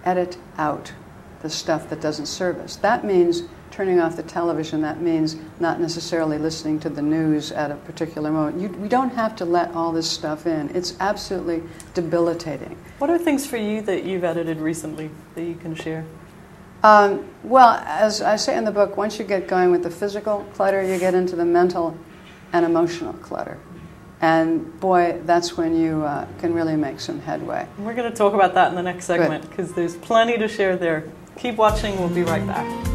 Edit 0.04 0.36
out 0.58 0.92
the 1.40 1.48
stuff 1.48 1.88
that 1.88 2.00
doesn't 2.00 2.26
serve 2.26 2.58
us. 2.58 2.76
That 2.76 3.04
means 3.04 3.44
turning 3.70 4.00
off 4.00 4.16
the 4.16 4.22
television. 4.22 4.80
That 4.80 5.00
means 5.00 5.36
not 5.60 5.80
necessarily 5.80 6.38
listening 6.38 6.80
to 6.80 6.88
the 6.88 7.02
news 7.02 7.52
at 7.52 7.70
a 7.70 7.76
particular 7.76 8.30
moment. 8.30 8.60
You, 8.60 8.68
we 8.78 8.88
don't 8.88 9.10
have 9.10 9.36
to 9.36 9.44
let 9.44 9.72
all 9.72 9.92
this 9.92 10.10
stuff 10.10 10.46
in. 10.46 10.74
It's 10.74 10.96
absolutely 11.00 11.62
debilitating. 11.94 12.76
What 12.98 13.10
are 13.10 13.18
things 13.18 13.46
for 13.46 13.56
you 13.56 13.80
that 13.82 14.04
you've 14.04 14.24
edited 14.24 14.58
recently 14.58 15.10
that 15.34 15.44
you 15.44 15.54
can 15.54 15.74
share? 15.74 16.04
Um, 16.82 17.28
well, 17.42 17.70
as 17.86 18.22
I 18.22 18.36
say 18.36 18.56
in 18.56 18.64
the 18.64 18.70
book, 18.70 18.96
once 18.96 19.18
you 19.18 19.24
get 19.24 19.48
going 19.48 19.70
with 19.70 19.82
the 19.82 19.90
physical 19.90 20.46
clutter, 20.54 20.82
you 20.82 20.98
get 20.98 21.14
into 21.14 21.34
the 21.34 21.44
mental 21.44 21.96
and 22.52 22.64
emotional 22.64 23.12
clutter. 23.14 23.58
And 24.20 24.78
boy, 24.80 25.20
that's 25.24 25.56
when 25.56 25.78
you 25.78 26.02
uh, 26.02 26.26
can 26.38 26.52
really 26.52 26.76
make 26.76 26.98
some 27.00 27.20
headway. 27.20 27.68
We're 27.78 27.94
going 27.94 28.10
to 28.10 28.16
talk 28.16 28.34
about 28.34 28.54
that 28.54 28.70
in 28.70 28.74
the 28.74 28.82
next 28.82 29.06
segment 29.06 29.48
because 29.48 29.72
there's 29.72 29.96
plenty 29.96 30.36
to 30.38 30.48
share 30.48 30.76
there. 30.76 31.04
Keep 31.36 31.56
watching, 31.56 31.98
we'll 31.98 32.08
be 32.08 32.22
right 32.22 32.44
back. 32.46 32.87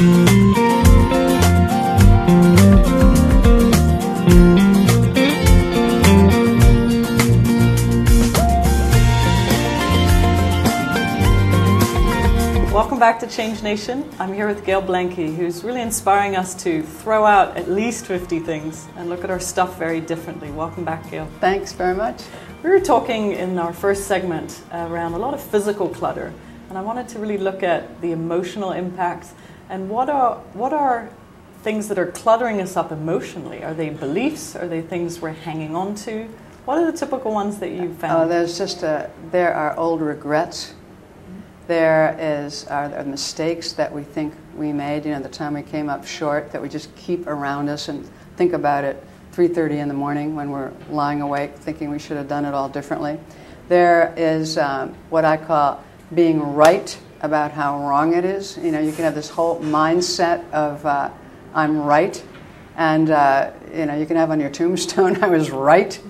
Welcome 0.00 0.16
back 12.98 13.20
to 13.20 13.26
Change 13.26 13.62
Nation. 13.62 14.08
I'm 14.18 14.32
here 14.32 14.46
with 14.46 14.64
Gail 14.64 14.80
Blanke, 14.80 15.36
who's 15.36 15.62
really 15.62 15.82
inspiring 15.82 16.34
us 16.34 16.54
to 16.62 16.82
throw 16.82 17.26
out 17.26 17.58
at 17.58 17.70
least 17.70 18.06
50 18.06 18.40
things 18.40 18.88
and 18.96 19.10
look 19.10 19.22
at 19.22 19.28
our 19.28 19.38
stuff 19.38 19.78
very 19.78 20.00
differently. 20.00 20.50
Welcome 20.50 20.86
back, 20.86 21.10
Gail. 21.10 21.28
Thanks 21.40 21.74
very 21.74 21.94
much. 21.94 22.22
We 22.62 22.70
were 22.70 22.80
talking 22.80 23.32
in 23.32 23.58
our 23.58 23.74
first 23.74 24.06
segment 24.06 24.62
around 24.72 25.12
a 25.12 25.18
lot 25.18 25.34
of 25.34 25.42
physical 25.42 25.90
clutter, 25.90 26.32
and 26.70 26.78
I 26.78 26.80
wanted 26.80 27.06
to 27.08 27.18
really 27.18 27.36
look 27.36 27.62
at 27.62 28.00
the 28.00 28.12
emotional 28.12 28.72
impacts 28.72 29.34
and 29.70 29.88
what 29.88 30.10
are, 30.10 30.36
what 30.52 30.74
are 30.74 31.08
things 31.62 31.88
that 31.88 31.98
are 31.98 32.10
cluttering 32.10 32.60
us 32.60 32.76
up 32.76 32.92
emotionally? 32.92 33.64
Are 33.64 33.72
they 33.72 33.88
beliefs? 33.90 34.54
Are 34.54 34.68
they 34.68 34.82
things 34.82 35.20
we're 35.20 35.32
hanging 35.32 35.74
on 35.74 35.94
to? 35.96 36.24
What 36.66 36.78
are 36.78 36.90
the 36.90 36.96
typical 36.96 37.32
ones 37.32 37.58
that 37.60 37.70
you've 37.70 37.96
found? 37.96 38.24
Oh, 38.24 38.28
there's 38.28 38.58
just 38.58 38.82
a, 38.82 39.10
there 39.30 39.54
are 39.54 39.74
old 39.78 40.02
regrets 40.02 40.74
there 41.70 42.16
is 42.18 42.64
are 42.64 42.88
the 42.88 43.04
mistakes 43.04 43.74
that 43.74 43.92
we 43.92 44.02
think 44.02 44.34
we 44.56 44.72
made, 44.72 45.04
you 45.04 45.12
know, 45.12 45.20
the 45.20 45.28
time 45.28 45.54
we 45.54 45.62
came 45.62 45.88
up 45.88 46.04
short 46.04 46.50
that 46.50 46.60
we 46.60 46.68
just 46.68 46.92
keep 46.96 47.28
around 47.28 47.68
us 47.68 47.88
and 47.88 48.04
think 48.36 48.54
about 48.54 48.82
it 48.82 49.00
3:30 49.32 49.78
in 49.78 49.86
the 49.86 49.94
morning 49.94 50.34
when 50.34 50.50
we're 50.50 50.72
lying 50.90 51.20
awake 51.22 51.54
thinking 51.54 51.88
we 51.88 52.00
should 52.00 52.16
have 52.16 52.26
done 52.26 52.44
it 52.44 52.54
all 52.54 52.68
differently. 52.68 53.20
There 53.68 54.12
is 54.16 54.58
um, 54.58 54.96
what 55.10 55.24
I 55.24 55.36
call 55.36 55.80
being 56.12 56.42
right 56.42 56.98
about 57.20 57.52
how 57.52 57.86
wrong 57.86 58.14
it 58.14 58.24
is. 58.24 58.56
You 58.58 58.72
know, 58.72 58.80
you 58.80 58.92
can 58.92 59.04
have 59.04 59.14
this 59.14 59.28
whole 59.28 59.60
mindset 59.60 60.48
of 60.52 60.84
uh, 60.86 61.10
I'm 61.54 61.78
right, 61.78 62.22
and 62.76 63.10
uh, 63.10 63.52
you 63.74 63.86
know, 63.86 63.96
you 63.96 64.06
can 64.06 64.16
have 64.16 64.30
on 64.30 64.40
your 64.40 64.50
tombstone 64.50 65.22
I 65.22 65.28
was 65.28 65.50
right 65.50 66.00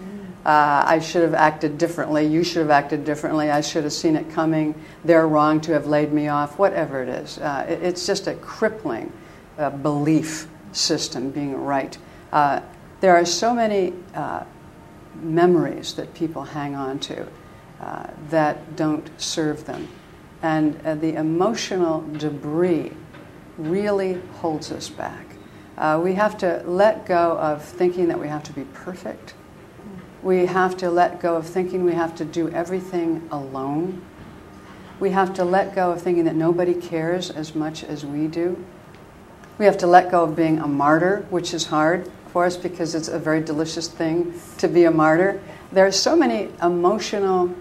uh, 0.44 0.82
I 0.86 1.00
should 1.00 1.22
have 1.22 1.34
acted 1.34 1.76
differently. 1.76 2.26
You 2.26 2.42
should 2.42 2.62
have 2.62 2.70
acted 2.70 3.04
differently. 3.04 3.50
I 3.50 3.60
should 3.60 3.84
have 3.84 3.92
seen 3.92 4.16
it 4.16 4.30
coming. 4.30 4.74
They're 5.04 5.28
wrong 5.28 5.60
to 5.62 5.72
have 5.72 5.86
laid 5.86 6.12
me 6.14 6.28
off. 6.28 6.58
Whatever 6.58 7.02
it 7.02 7.10
is, 7.10 7.38
uh, 7.38 7.66
it, 7.68 7.82
it's 7.82 8.06
just 8.06 8.26
a 8.26 8.34
crippling 8.36 9.12
uh, 9.58 9.68
belief 9.68 10.48
system 10.72 11.30
being 11.30 11.54
right. 11.56 11.96
Uh, 12.32 12.60
there 13.00 13.14
are 13.14 13.26
so 13.26 13.52
many 13.52 13.92
memories 15.16 15.94
that 15.94 16.12
people 16.14 16.42
hang 16.42 16.74
on 16.74 16.98
to 17.00 17.26
that 18.30 18.76
don't 18.76 19.10
serve 19.20 19.66
them, 19.66 19.88
and 20.42 20.80
uh, 20.84 20.94
the 20.94 21.14
emotional 21.14 22.04
debris 22.18 22.92
really 23.58 24.20
holds 24.34 24.72
us 24.72 24.88
back. 24.88 25.26
Uh, 25.76 26.00
we 26.02 26.14
have 26.14 26.36
to 26.38 26.62
let 26.66 27.06
go 27.06 27.38
of 27.38 27.64
thinking 27.64 28.08
that 28.08 28.18
we 28.18 28.28
have 28.28 28.42
to 28.42 28.52
be 28.52 28.64
perfect 28.74 29.34
we 30.22 30.46
have 30.46 30.76
to 30.78 30.90
let 30.90 31.20
go 31.20 31.36
of 31.36 31.46
thinking 31.46 31.84
we 31.84 31.94
have 31.94 32.14
to 32.16 32.24
do 32.24 32.50
everything 32.50 33.26
alone. 33.30 34.02
We 34.98 35.10
have 35.10 35.32
to 35.34 35.44
let 35.44 35.74
go 35.74 35.92
of 35.92 36.02
thinking 36.02 36.24
that 36.24 36.36
nobody 36.36 36.74
cares 36.74 37.30
as 37.30 37.54
much 37.54 37.82
as 37.84 38.04
we 38.04 38.26
do. 38.26 38.62
We 39.58 39.64
have 39.64 39.78
to 39.78 39.86
let 39.86 40.10
go 40.10 40.24
of 40.24 40.36
being 40.36 40.58
a 40.58 40.66
martyr, 40.66 41.26
which 41.30 41.54
is 41.54 41.66
hard 41.66 42.10
for 42.32 42.44
us 42.44 42.56
because 42.56 42.94
it's 42.94 43.08
a 43.08 43.18
very 43.18 43.40
delicious 43.40 43.88
thing 43.88 44.38
to 44.58 44.68
be 44.68 44.84
a 44.84 44.90
martyr. 44.90 45.40
There 45.72 45.86
are 45.86 45.92
so 45.92 46.14
many 46.14 46.50
emotional, 46.62 47.54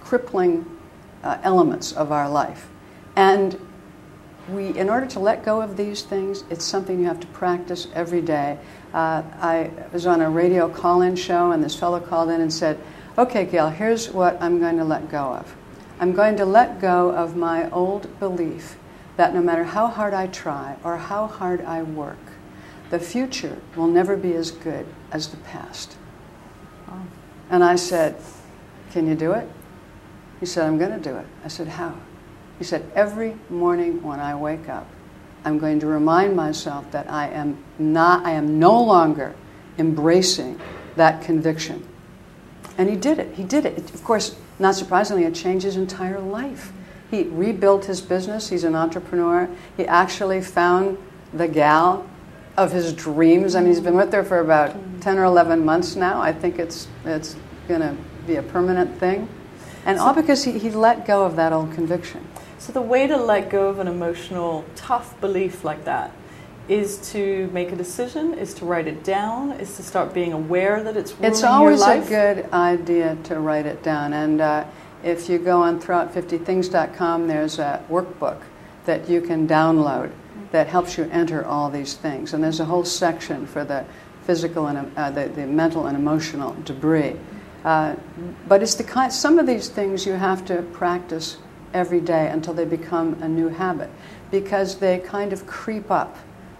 crippling 0.00 0.66
uh, 1.22 1.38
elements 1.42 1.92
of 1.92 2.12
our 2.12 2.28
life. 2.28 2.68
And 3.16 3.58
we, 4.48 4.76
in 4.76 4.90
order 4.90 5.06
to 5.06 5.20
let 5.20 5.44
go 5.44 5.60
of 5.60 5.76
these 5.76 6.02
things, 6.02 6.44
it's 6.50 6.64
something 6.64 6.98
you 6.98 7.06
have 7.06 7.20
to 7.20 7.26
practice 7.28 7.88
every 7.94 8.22
day. 8.22 8.58
Uh, 8.92 9.22
I 9.40 9.70
was 9.92 10.06
on 10.06 10.20
a 10.20 10.28
radio 10.28 10.68
call 10.68 11.02
in 11.02 11.16
show, 11.16 11.52
and 11.52 11.62
this 11.62 11.78
fellow 11.78 12.00
called 12.00 12.30
in 12.30 12.40
and 12.40 12.52
said, 12.52 12.78
Okay, 13.16 13.44
Gail, 13.44 13.68
here's 13.68 14.10
what 14.10 14.40
I'm 14.40 14.58
going 14.58 14.78
to 14.78 14.84
let 14.84 15.10
go 15.10 15.34
of. 15.34 15.54
I'm 16.00 16.12
going 16.12 16.36
to 16.36 16.44
let 16.44 16.80
go 16.80 17.10
of 17.10 17.36
my 17.36 17.70
old 17.70 18.18
belief 18.18 18.76
that 19.16 19.34
no 19.34 19.42
matter 19.42 19.64
how 19.64 19.86
hard 19.86 20.14
I 20.14 20.26
try 20.26 20.76
or 20.82 20.96
how 20.96 21.26
hard 21.26 21.60
I 21.60 21.82
work, 21.82 22.18
the 22.90 22.98
future 22.98 23.58
will 23.76 23.86
never 23.86 24.16
be 24.16 24.34
as 24.34 24.50
good 24.50 24.86
as 25.12 25.28
the 25.28 25.36
past. 25.38 25.96
And 27.50 27.62
I 27.62 27.76
said, 27.76 28.16
Can 28.90 29.06
you 29.06 29.14
do 29.14 29.32
it? 29.32 29.48
He 30.42 30.46
said, 30.46 30.66
I'm 30.66 30.76
going 30.76 30.90
to 30.90 30.98
do 30.98 31.16
it. 31.18 31.26
I 31.44 31.46
said, 31.46 31.68
How? 31.68 31.94
He 32.58 32.64
said, 32.64 32.90
Every 32.96 33.36
morning 33.48 34.02
when 34.02 34.18
I 34.18 34.34
wake 34.34 34.68
up, 34.68 34.88
I'm 35.44 35.60
going 35.60 35.78
to 35.78 35.86
remind 35.86 36.34
myself 36.34 36.90
that 36.90 37.08
I 37.08 37.28
am 37.28 37.62
not, 37.78 38.26
I 38.26 38.32
am 38.32 38.58
no 38.58 38.82
longer 38.82 39.36
embracing 39.78 40.60
that 40.96 41.22
conviction. 41.22 41.86
And 42.76 42.90
he 42.90 42.96
did 42.96 43.20
it. 43.20 43.36
He 43.36 43.44
did 43.44 43.64
it. 43.64 43.94
Of 43.94 44.02
course, 44.02 44.34
not 44.58 44.74
surprisingly, 44.74 45.22
it 45.22 45.34
changed 45.36 45.64
his 45.64 45.76
entire 45.76 46.18
life. 46.18 46.72
He 47.08 47.22
rebuilt 47.22 47.84
his 47.84 48.00
business. 48.00 48.48
He's 48.48 48.64
an 48.64 48.74
entrepreneur. 48.74 49.48
He 49.76 49.86
actually 49.86 50.42
found 50.42 50.98
the 51.32 51.46
gal 51.46 52.04
of 52.56 52.72
his 52.72 52.92
dreams. 52.92 53.54
I 53.54 53.60
mean, 53.60 53.68
he's 53.68 53.78
been 53.78 53.94
with 53.94 54.12
her 54.12 54.24
for 54.24 54.40
about 54.40 54.74
10 55.02 55.18
or 55.18 55.24
11 55.24 55.64
months 55.64 55.94
now. 55.94 56.20
I 56.20 56.32
think 56.32 56.58
it's, 56.58 56.88
it's 57.04 57.36
going 57.68 57.82
to 57.82 57.96
be 58.26 58.34
a 58.34 58.42
permanent 58.42 58.98
thing. 58.98 59.28
And 59.84 59.98
all 59.98 60.14
because 60.14 60.44
he, 60.44 60.58
he 60.58 60.70
let 60.70 61.06
go 61.06 61.24
of 61.24 61.36
that 61.36 61.52
old 61.52 61.72
conviction. 61.74 62.26
So, 62.58 62.72
the 62.72 62.82
way 62.82 63.06
to 63.08 63.16
let 63.16 63.50
go 63.50 63.68
of 63.68 63.80
an 63.80 63.88
emotional, 63.88 64.64
tough 64.76 65.20
belief 65.20 65.64
like 65.64 65.84
that 65.84 66.12
is 66.68 67.10
to 67.10 67.50
make 67.52 67.72
a 67.72 67.76
decision, 67.76 68.34
is 68.34 68.54
to 68.54 68.64
write 68.64 68.86
it 68.86 69.02
down, 69.02 69.52
is 69.52 69.76
to 69.76 69.82
start 69.82 70.14
being 70.14 70.32
aware 70.32 70.82
that 70.82 70.96
it's 70.96 71.12
ruining 71.12 71.32
It's 71.32 71.42
always 71.42 71.80
your 71.80 71.88
life. 71.88 72.06
a 72.06 72.08
good 72.08 72.52
idea 72.52 73.16
to 73.24 73.40
write 73.40 73.66
it 73.66 73.82
down. 73.82 74.12
And 74.12 74.40
uh, 74.40 74.64
if 75.02 75.28
you 75.28 75.38
go 75.38 75.60
on 75.60 75.80
throwout50things.com, 75.80 77.26
there's 77.26 77.58
a 77.58 77.84
workbook 77.90 78.40
that 78.86 79.08
you 79.08 79.20
can 79.20 79.48
download 79.48 80.12
that 80.52 80.68
helps 80.68 80.96
you 80.96 81.08
enter 81.10 81.44
all 81.44 81.70
these 81.70 81.94
things. 81.94 82.32
And 82.32 82.44
there's 82.44 82.60
a 82.60 82.64
whole 82.64 82.84
section 82.84 83.46
for 83.46 83.64
the 83.64 83.84
physical 84.24 84.68
and 84.68 84.96
uh, 84.96 85.10
the, 85.10 85.28
the 85.28 85.46
mental 85.46 85.86
and 85.86 85.96
emotional 85.96 86.56
debris. 86.64 87.16
Uh, 87.64 87.94
but 88.48 88.62
it's 88.62 88.74
the 88.74 88.84
kind, 88.84 89.12
some 89.12 89.38
of 89.38 89.46
these 89.46 89.68
things 89.68 90.04
you 90.04 90.12
have 90.12 90.44
to 90.46 90.62
practice 90.72 91.38
every 91.72 92.00
day 92.00 92.28
until 92.28 92.54
they 92.54 92.64
become 92.64 93.14
a 93.22 93.28
new 93.28 93.48
habit 93.48 93.90
because 94.30 94.78
they 94.78 94.98
kind 94.98 95.32
of 95.32 95.46
creep 95.46 95.90
up. 95.90 96.16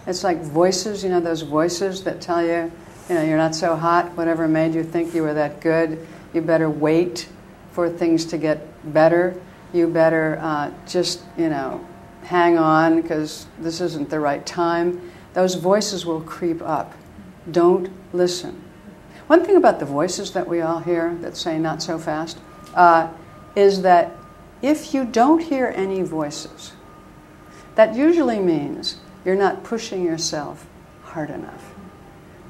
It's 0.06 0.24
like 0.24 0.42
voices, 0.42 1.02
you 1.02 1.10
know, 1.10 1.20
those 1.20 1.42
voices 1.42 2.04
that 2.04 2.20
tell 2.20 2.44
you, 2.44 2.70
you 3.08 3.14
know, 3.14 3.22
you're 3.22 3.38
not 3.38 3.54
so 3.54 3.76
hot, 3.76 4.16
whatever 4.16 4.48
made 4.48 4.74
you 4.74 4.84
think 4.84 5.14
you 5.14 5.22
were 5.22 5.34
that 5.34 5.60
good. 5.60 6.06
You 6.32 6.40
better 6.40 6.70
wait 6.70 7.28
for 7.72 7.88
things 7.88 8.24
to 8.26 8.38
get 8.38 8.60
better. 8.92 9.40
You 9.72 9.88
better 9.88 10.38
uh, 10.40 10.70
just, 10.86 11.22
you 11.36 11.48
know, 11.48 11.86
hang 12.24 12.58
on 12.58 13.00
because 13.00 13.46
this 13.58 13.80
isn't 13.80 14.10
the 14.10 14.20
right 14.20 14.44
time. 14.44 15.10
Those 15.34 15.54
voices 15.54 16.04
will 16.04 16.20
creep 16.20 16.62
up. 16.62 16.94
Don't 17.50 17.90
listen. 18.12 18.62
One 19.32 19.46
thing 19.46 19.56
about 19.56 19.78
the 19.78 19.86
voices 19.86 20.32
that 20.32 20.46
we 20.46 20.60
all 20.60 20.80
hear 20.80 21.14
that 21.22 21.38
say 21.38 21.58
not 21.58 21.82
so 21.82 21.98
fast 21.98 22.36
uh, 22.74 23.08
is 23.56 23.80
that 23.80 24.12
if 24.60 24.92
you 24.92 25.06
don't 25.06 25.40
hear 25.40 25.72
any 25.74 26.02
voices, 26.02 26.74
that 27.74 27.94
usually 27.94 28.40
means 28.40 28.96
you're 29.24 29.34
not 29.34 29.64
pushing 29.64 30.04
yourself 30.04 30.66
hard 31.02 31.30
enough, 31.30 31.72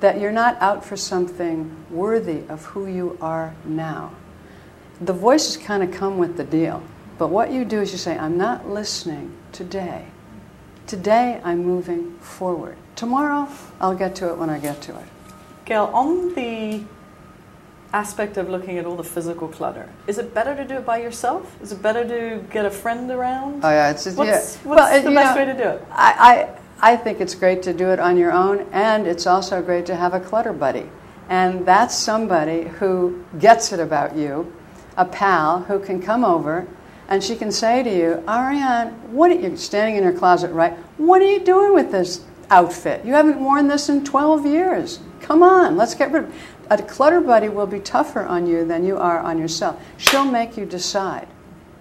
that 0.00 0.20
you're 0.20 0.32
not 0.32 0.60
out 0.60 0.84
for 0.84 0.96
something 0.96 1.70
worthy 1.88 2.42
of 2.48 2.64
who 2.64 2.88
you 2.88 3.16
are 3.20 3.54
now. 3.64 4.12
The 5.00 5.12
voices 5.12 5.56
kind 5.56 5.84
of 5.84 5.92
come 5.92 6.18
with 6.18 6.36
the 6.36 6.42
deal, 6.42 6.82
but 7.16 7.28
what 7.28 7.52
you 7.52 7.64
do 7.64 7.80
is 7.80 7.92
you 7.92 7.98
say, 7.98 8.18
I'm 8.18 8.36
not 8.36 8.68
listening 8.68 9.32
today. 9.52 10.06
Today 10.88 11.40
I'm 11.44 11.62
moving 11.62 12.18
forward. 12.18 12.76
Tomorrow 12.96 13.48
I'll 13.80 13.94
get 13.94 14.16
to 14.16 14.30
it 14.30 14.36
when 14.36 14.50
I 14.50 14.58
get 14.58 14.82
to 14.82 14.98
it. 14.98 15.06
Gail, 15.64 15.90
on 15.92 16.34
the 16.34 16.82
aspect 17.92 18.36
of 18.36 18.48
looking 18.48 18.78
at 18.78 18.86
all 18.86 18.96
the 18.96 19.04
physical 19.04 19.48
clutter. 19.48 19.88
Is 20.06 20.18
it 20.18 20.34
better 20.34 20.56
to 20.56 20.64
do 20.64 20.76
it 20.76 20.86
by 20.86 21.00
yourself? 21.00 21.54
Is 21.62 21.72
it 21.72 21.82
better 21.82 22.06
to 22.06 22.42
get 22.50 22.64
a 22.64 22.70
friend 22.70 23.10
around? 23.10 23.64
Oh 23.64 23.70
yeah, 23.70 23.90
it's 23.90 24.06
what's, 24.06 24.18
yeah. 24.18 24.34
what's 24.34 24.64
well, 24.64 25.02
the 25.02 25.10
best 25.10 25.36
know, 25.36 25.42
way 25.42 25.52
to 25.52 25.56
do 25.56 25.68
it? 25.68 25.86
I, 25.90 26.56
I 26.80 26.92
I 26.92 26.96
think 26.96 27.20
it's 27.20 27.34
great 27.34 27.62
to 27.64 27.72
do 27.72 27.90
it 27.90 28.00
on 28.00 28.16
your 28.16 28.32
own, 28.32 28.66
and 28.72 29.06
it's 29.06 29.26
also 29.26 29.62
great 29.62 29.86
to 29.86 29.94
have 29.94 30.14
a 30.14 30.20
clutter 30.20 30.52
buddy, 30.52 30.90
and 31.28 31.66
that's 31.66 31.94
somebody 31.94 32.64
who 32.64 33.24
gets 33.38 33.72
it 33.72 33.78
about 33.78 34.16
you, 34.16 34.52
a 34.96 35.04
pal 35.04 35.60
who 35.60 35.78
can 35.78 36.00
come 36.02 36.24
over. 36.24 36.66
And 37.08 37.22
she 37.22 37.36
can 37.36 37.52
say 37.52 37.82
to 37.82 37.94
you, 37.94 38.24
Ariane, 38.26 38.88
what 39.12 39.30
are 39.30 39.34
you 39.34 39.54
standing 39.56 39.96
in 39.96 40.04
her 40.04 40.14
closet, 40.14 40.50
right? 40.52 40.72
What 40.96 41.20
are 41.20 41.30
you 41.30 41.40
doing 41.40 41.74
with 41.74 41.92
this 41.92 42.24
outfit? 42.50 43.04
You 43.04 43.14
haven't 43.14 43.42
worn 43.42 43.68
this 43.68 43.88
in 43.88 44.04
12 44.04 44.46
years. 44.46 45.00
Come 45.20 45.42
on, 45.42 45.76
let's 45.76 45.94
get 45.94 46.10
rid 46.10 46.24
of 46.24 46.30
it 46.30 46.36
a 46.72 46.82
clutter 46.82 47.20
buddy 47.20 47.48
will 47.48 47.66
be 47.66 47.80
tougher 47.80 48.22
on 48.22 48.46
you 48.46 48.64
than 48.64 48.84
you 48.84 48.96
are 48.96 49.20
on 49.20 49.38
yourself. 49.38 49.82
She'll 49.98 50.24
make 50.24 50.56
you 50.56 50.64
decide, 50.64 51.28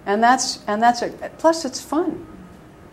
and 0.06 0.22
that's 0.22 0.62
and 0.66 0.82
that's 0.82 1.02
it. 1.02 1.38
Plus, 1.38 1.64
it's 1.64 1.80
fun. 1.80 2.26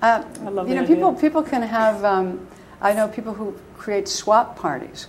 Uh, 0.02 0.24
I 0.42 0.50
love 0.50 0.70
you 0.70 0.76
know, 0.76 0.84
idea. 0.84 0.96
people 0.96 1.14
people 1.14 1.44
can 1.44 1.62
have. 1.62 2.04
Um, 2.04 2.48
I 2.82 2.94
know 2.94 3.08
people 3.08 3.34
who 3.34 3.58
create 3.78 4.08
swap 4.08 4.58
parties, 4.58 5.08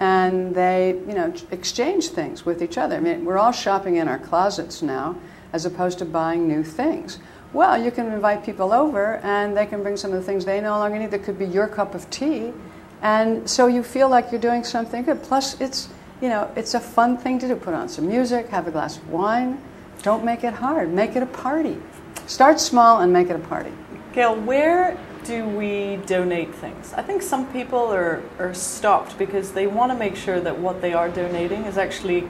and 0.00 0.54
they 0.54 1.00
you 1.06 1.14
know 1.14 1.32
exchange 1.50 2.08
things 2.08 2.44
with 2.44 2.62
each 2.62 2.78
other. 2.78 2.96
I 2.96 3.00
mean, 3.00 3.24
we're 3.24 3.38
all 3.38 3.52
shopping 3.52 3.96
in 3.96 4.08
our 4.08 4.18
closets 4.18 4.82
now, 4.82 5.16
as 5.52 5.64
opposed 5.64 5.98
to 5.98 6.04
buying 6.04 6.48
new 6.48 6.64
things. 6.64 7.18
Well, 7.54 7.80
you 7.80 7.92
can 7.92 8.12
invite 8.12 8.44
people 8.44 8.72
over 8.72 9.18
and 9.18 9.56
they 9.56 9.64
can 9.64 9.80
bring 9.84 9.96
some 9.96 10.12
of 10.12 10.16
the 10.18 10.24
things 10.24 10.44
they 10.44 10.60
no 10.60 10.76
longer 10.76 10.98
need 10.98 11.12
that 11.12 11.22
could 11.22 11.38
be 11.38 11.46
your 11.46 11.68
cup 11.68 11.94
of 11.94 12.10
tea. 12.10 12.52
And 13.00 13.48
so 13.48 13.68
you 13.68 13.84
feel 13.84 14.08
like 14.08 14.32
you're 14.32 14.40
doing 14.40 14.64
something 14.64 15.04
good. 15.04 15.22
Plus, 15.22 15.60
it's, 15.60 15.88
you 16.20 16.28
know, 16.28 16.50
it's 16.56 16.74
a 16.74 16.80
fun 16.80 17.16
thing 17.16 17.38
to 17.38 17.46
do. 17.46 17.54
Put 17.54 17.74
on 17.74 17.88
some 17.88 18.08
music, 18.08 18.48
have 18.48 18.66
a 18.66 18.72
glass 18.72 18.96
of 18.96 19.08
wine. 19.08 19.62
Don't 20.02 20.24
make 20.24 20.42
it 20.42 20.54
hard. 20.54 20.92
Make 20.92 21.14
it 21.14 21.22
a 21.22 21.26
party. 21.26 21.80
Start 22.26 22.58
small 22.58 23.02
and 23.02 23.12
make 23.12 23.30
it 23.30 23.36
a 23.36 23.46
party. 23.46 23.70
Gail, 24.12 24.34
where 24.34 24.98
do 25.22 25.46
we 25.46 26.00
donate 26.06 26.52
things? 26.52 26.92
I 26.94 27.02
think 27.02 27.22
some 27.22 27.46
people 27.52 27.78
are, 27.78 28.20
are 28.40 28.52
stopped 28.52 29.16
because 29.16 29.52
they 29.52 29.68
want 29.68 29.92
to 29.92 29.98
make 29.98 30.16
sure 30.16 30.40
that 30.40 30.58
what 30.58 30.82
they 30.82 30.92
are 30.92 31.08
donating 31.08 31.66
is 31.66 31.78
actually 31.78 32.28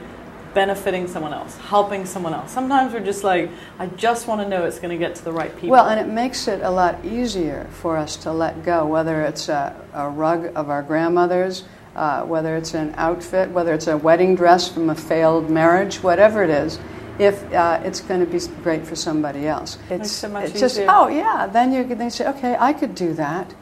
benefiting 0.54 1.06
someone 1.08 1.34
else, 1.34 1.56
helping 1.58 2.06
someone 2.06 2.32
else. 2.32 2.50
Sometimes 2.52 2.92
we're 2.92 3.00
just 3.00 3.24
like, 3.24 3.50
I 3.78 3.86
just 3.88 4.26
want 4.28 4.40
to 4.40 4.48
know 4.48 4.64
it's 4.64 4.78
going 4.78 4.90
to 4.90 4.96
get 4.96 5.14
to 5.16 5.24
the 5.24 5.32
right 5.32 5.52
people. 5.54 5.70
Well, 5.70 5.88
and 5.88 6.00
it 6.00 6.12
makes 6.12 6.48
it 6.48 6.62
a 6.62 6.70
lot 6.70 7.04
easier 7.04 7.66
for 7.72 7.96
us 7.96 8.16
to 8.18 8.32
let 8.32 8.64
go, 8.64 8.86
whether 8.86 9.22
it's 9.22 9.48
a, 9.48 9.74
a 9.92 10.08
rug 10.08 10.52
of 10.54 10.70
our 10.70 10.82
grandmother's, 10.82 11.64
uh, 11.96 12.22
whether 12.22 12.56
it's 12.56 12.74
an 12.74 12.94
outfit, 12.96 13.50
whether 13.50 13.74
it's 13.74 13.86
a 13.86 13.96
wedding 13.96 14.34
dress 14.34 14.68
from 14.68 14.90
a 14.90 14.94
failed 14.94 15.50
marriage, 15.50 16.02
whatever 16.02 16.42
it 16.42 16.50
is. 16.50 16.78
If 17.18 17.52
uh, 17.52 17.80
it's 17.84 18.00
going 18.00 18.24
to 18.24 18.26
be 18.26 18.40
great 18.64 18.84
for 18.84 18.96
somebody 18.96 19.46
else, 19.46 19.78
it's, 19.88 20.24
it 20.24 20.28
much 20.30 20.50
it's 20.50 20.58
just 20.58 20.80
oh 20.88 21.06
yeah. 21.06 21.46
Then 21.46 21.72
you 21.72 21.84
can 21.84 22.10
say 22.10 22.26
okay, 22.26 22.56
I 22.58 22.72
could 22.72 22.96
do 22.96 23.12
that, 23.14 23.54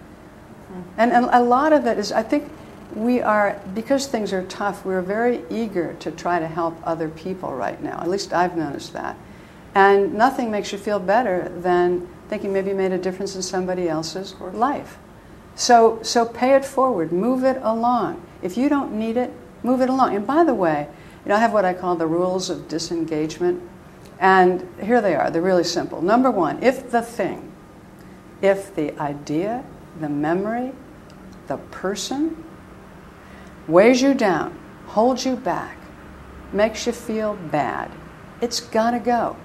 Hmm. 0.72 0.80
and, 0.96 1.12
and 1.12 1.26
a 1.32 1.42
lot 1.42 1.74
of 1.74 1.86
it 1.86 1.98
is 1.98 2.12
I 2.12 2.22
think 2.22 2.50
we 2.94 3.20
are 3.20 3.60
because 3.74 4.06
things 4.06 4.32
are 4.32 4.44
tough. 4.44 4.84
We're 4.84 5.02
very 5.02 5.44
eager 5.50 5.94
to 5.94 6.10
try 6.10 6.38
to 6.38 6.46
help 6.46 6.76
other 6.84 7.08
people 7.08 7.52
right 7.54 7.82
now. 7.82 8.00
At 8.00 8.08
least 8.08 8.32
I've 8.32 8.56
noticed 8.56 8.92
that, 8.92 9.16
and 9.74 10.14
nothing 10.14 10.50
makes 10.50 10.72
you 10.72 10.78
feel 10.78 10.98
better 10.98 11.48
than 11.48 12.08
thinking 12.28 12.52
maybe 12.52 12.70
you 12.70 12.76
made 12.76 12.92
a 12.92 12.98
difference 12.98 13.34
in 13.36 13.42
somebody 13.42 13.88
else's 13.88 14.34
life. 14.40 14.98
So 15.54 16.00
so 16.02 16.24
pay 16.24 16.54
it 16.54 16.64
forward, 16.64 17.12
move 17.12 17.44
it 17.44 17.58
along. 17.62 18.22
If 18.42 18.56
you 18.56 18.68
don't 18.68 18.92
need 18.92 19.16
it, 19.16 19.32
move 19.62 19.80
it 19.80 19.88
along. 19.88 20.14
And 20.14 20.26
by 20.26 20.44
the 20.44 20.54
way, 20.54 20.88
you 21.24 21.28
know 21.28 21.36
I 21.36 21.40
have 21.40 21.52
what 21.52 21.64
I 21.64 21.74
call 21.74 21.96
the 21.96 22.06
rules 22.06 22.50
of 22.50 22.68
disengagement, 22.68 23.62
and 24.18 24.68
here 24.82 25.00
they 25.00 25.14
are. 25.14 25.30
They're 25.30 25.42
really 25.42 25.64
simple. 25.64 26.02
Number 26.02 26.30
one, 26.30 26.62
if 26.62 26.90
the 26.90 27.02
thing, 27.02 27.52
if 28.40 28.74
the 28.74 28.98
idea, 28.98 29.64
the 30.00 30.08
memory, 30.08 30.72
the 31.46 31.56
person 31.56 32.44
weighs 33.68 34.02
you 34.02 34.14
down, 34.14 34.58
holds 34.86 35.24
you 35.24 35.36
back, 35.36 35.76
makes 36.52 36.86
you 36.86 36.92
feel 36.92 37.34
bad, 37.50 37.90
it's 38.40 38.60
got 38.60 38.90
to 38.92 38.98
go. 38.98 39.36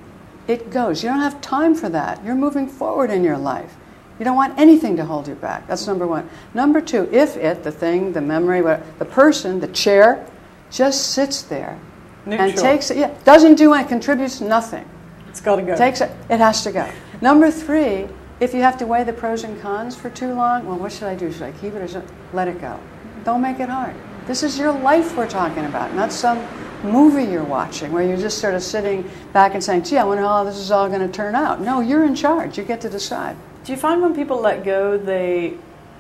It 0.48 0.72
goes. 0.72 1.04
You 1.04 1.10
don't 1.10 1.20
have 1.20 1.40
time 1.42 1.76
for 1.76 1.90
that. 1.90 2.24
You're 2.24 2.36
moving 2.36 2.68
forward 2.68 3.12
in 3.12 3.24
your 3.24 3.38
life. 3.38 3.76
You 4.18 4.26
don't 4.26 4.36
want 4.36 4.58
anything 4.58 4.96
to 4.98 5.06
hold 5.06 5.28
you 5.28 5.36
back. 5.36 5.68
That's 5.68 5.86
number 5.86 6.08
one. 6.08 6.30
Number 6.54 6.82
two, 6.82 7.08
if 7.12 7.38
it, 7.38 7.64
the 7.64 7.72
thing, 7.72 8.14
the 8.14 8.22
memory, 8.22 8.62
the 8.98 9.06
person, 9.06 9.60
the 9.60 9.68
chair, 9.68 10.26
just 10.72 11.12
sits 11.12 11.44
there 11.44 11.80
and 12.26 12.58
takes 12.58 12.90
it, 12.92 12.98
yeah, 12.98 13.16
doesn't 13.24 13.56
do 13.56 13.74
and 13.74 13.88
contributes 13.88 14.42
nothing. 14.42 14.88
it's 15.30 15.40
got 15.40 15.58
to 15.58 15.62
go. 15.62 15.78
Takes 15.78 16.02
it, 16.02 16.12
it 16.30 16.40
has 16.40 16.64
to 16.64 16.72
go. 16.72 16.90
Number 17.22 17.52
three, 17.52 18.08
if 18.40 18.54
you 18.54 18.62
have 18.62 18.78
to 18.80 18.88
weigh 18.88 19.04
the 19.04 19.14
pros 19.14 19.44
and 19.44 19.60
cons 19.62 19.96
for 19.96 20.10
too 20.10 20.34
long, 20.34 20.66
well, 20.66 20.78
what 20.78 20.92
should 20.92 21.08
I 21.08 21.16
do? 21.16 21.32
Should 21.32 21.44
I 21.44 21.52
keep 21.54 21.74
it 21.74 21.82
or 21.82 21.88
should 21.88 22.04
let 22.34 22.48
it 22.48 22.60
go? 22.60 22.80
Don't 23.24 23.42
make 23.42 23.60
it 23.60 23.70
hard. 23.70 23.96
This 24.27 24.43
is 24.43 24.60
your 24.60 24.74
life 24.74 25.15
we're 25.15 25.29
talking 25.29 25.65
about, 25.65 25.93
not 25.93 26.12
some 26.12 26.46
movie 26.84 27.24
you're 27.24 27.43
watching 27.43 27.91
where 27.91 28.03
you're 28.03 28.17
just 28.17 28.39
sort 28.39 28.53
of 28.53 28.62
sitting 28.62 29.10
back 29.34 29.53
and 29.53 29.63
saying, 29.63 29.84
gee, 29.84 29.98
I 29.98 30.03
wonder 30.03 30.24
how 30.24 30.43
this 30.43 30.57
is 30.57 30.69
all 30.69 30.89
going 30.89 31.01
to 31.01 31.07
turn 31.07 31.33
out. 31.33 31.61
No, 31.61 31.79
you're 31.79 32.03
in 32.03 32.13
charge. 32.13 32.57
You 32.57 32.63
get 32.63 32.81
to 32.81 32.90
decide. 32.90 33.35
Do 33.63 33.72
you 33.72 33.77
find 33.77 34.01
when 34.01 34.13
people 34.13 34.40
let 34.40 34.63
go, 34.63 34.98
they 34.98 35.57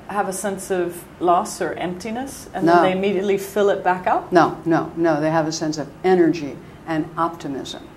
have 0.07 0.27
a 0.29 0.33
sense 0.33 0.71
of 0.71 1.03
loss 1.19 1.61
or 1.61 1.73
emptiness 1.73 2.49
and 2.53 2.65
No. 2.65 2.73
then 2.75 2.83
they 2.83 2.91
immediately 2.91 3.37
fill 3.37 3.69
it 3.69 3.83
back 3.83 4.07
up? 4.07 4.31
No, 4.31 4.61
no, 4.65 4.91
no. 4.95 5.19
They 5.19 5.31
have 5.31 5.47
a 5.47 5.51
sense 5.51 5.77
of 5.77 5.89
energy 6.03 6.57
and 6.85 7.09
optimism. 7.17 7.87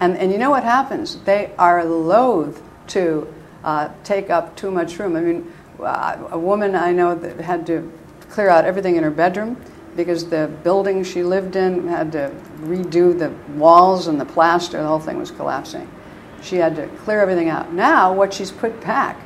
And, 0.00 0.16
and 0.18 0.32
you 0.32 0.38
know 0.38 0.50
what 0.50 0.64
happens? 0.64 1.16
They 1.24 1.52
are 1.58 1.84
loath 1.84 2.62
to 2.88 3.32
uh, 3.64 3.90
take 4.04 4.30
up 4.30 4.56
too 4.56 4.70
much 4.70 4.98
room. 4.98 5.16
I 5.16 5.20
mean, 5.20 5.52
uh, 5.80 6.28
a 6.30 6.38
woman 6.38 6.74
I 6.74 6.92
know 6.92 7.14
that 7.14 7.40
had 7.40 7.66
to 7.68 7.90
clear 8.36 8.50
out 8.50 8.66
everything 8.66 8.96
in 8.96 9.02
her 9.02 9.10
bedroom 9.10 9.56
because 9.96 10.28
the 10.28 10.46
building 10.62 11.02
she 11.02 11.22
lived 11.22 11.56
in 11.56 11.88
had 11.88 12.12
to 12.12 12.30
redo 12.64 13.18
the 13.18 13.30
walls 13.56 14.08
and 14.08 14.20
the 14.20 14.26
plaster, 14.26 14.76
the 14.76 14.86
whole 14.86 15.00
thing 15.00 15.16
was 15.16 15.30
collapsing. 15.30 15.90
She 16.42 16.56
had 16.56 16.76
to 16.76 16.86
clear 16.98 17.20
everything 17.22 17.48
out. 17.48 17.72
Now, 17.72 18.12
what 18.12 18.34
she's 18.34 18.50
put 18.50 18.78
back 18.82 19.18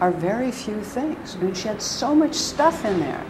are 0.00 0.10
very 0.10 0.52
few 0.52 0.82
things. 0.82 1.34
I 1.34 1.38
mean, 1.38 1.54
she 1.54 1.66
had 1.66 1.80
so 1.80 2.14
much 2.14 2.34
stuff 2.34 2.84
in 2.84 3.00
there. 3.00 3.24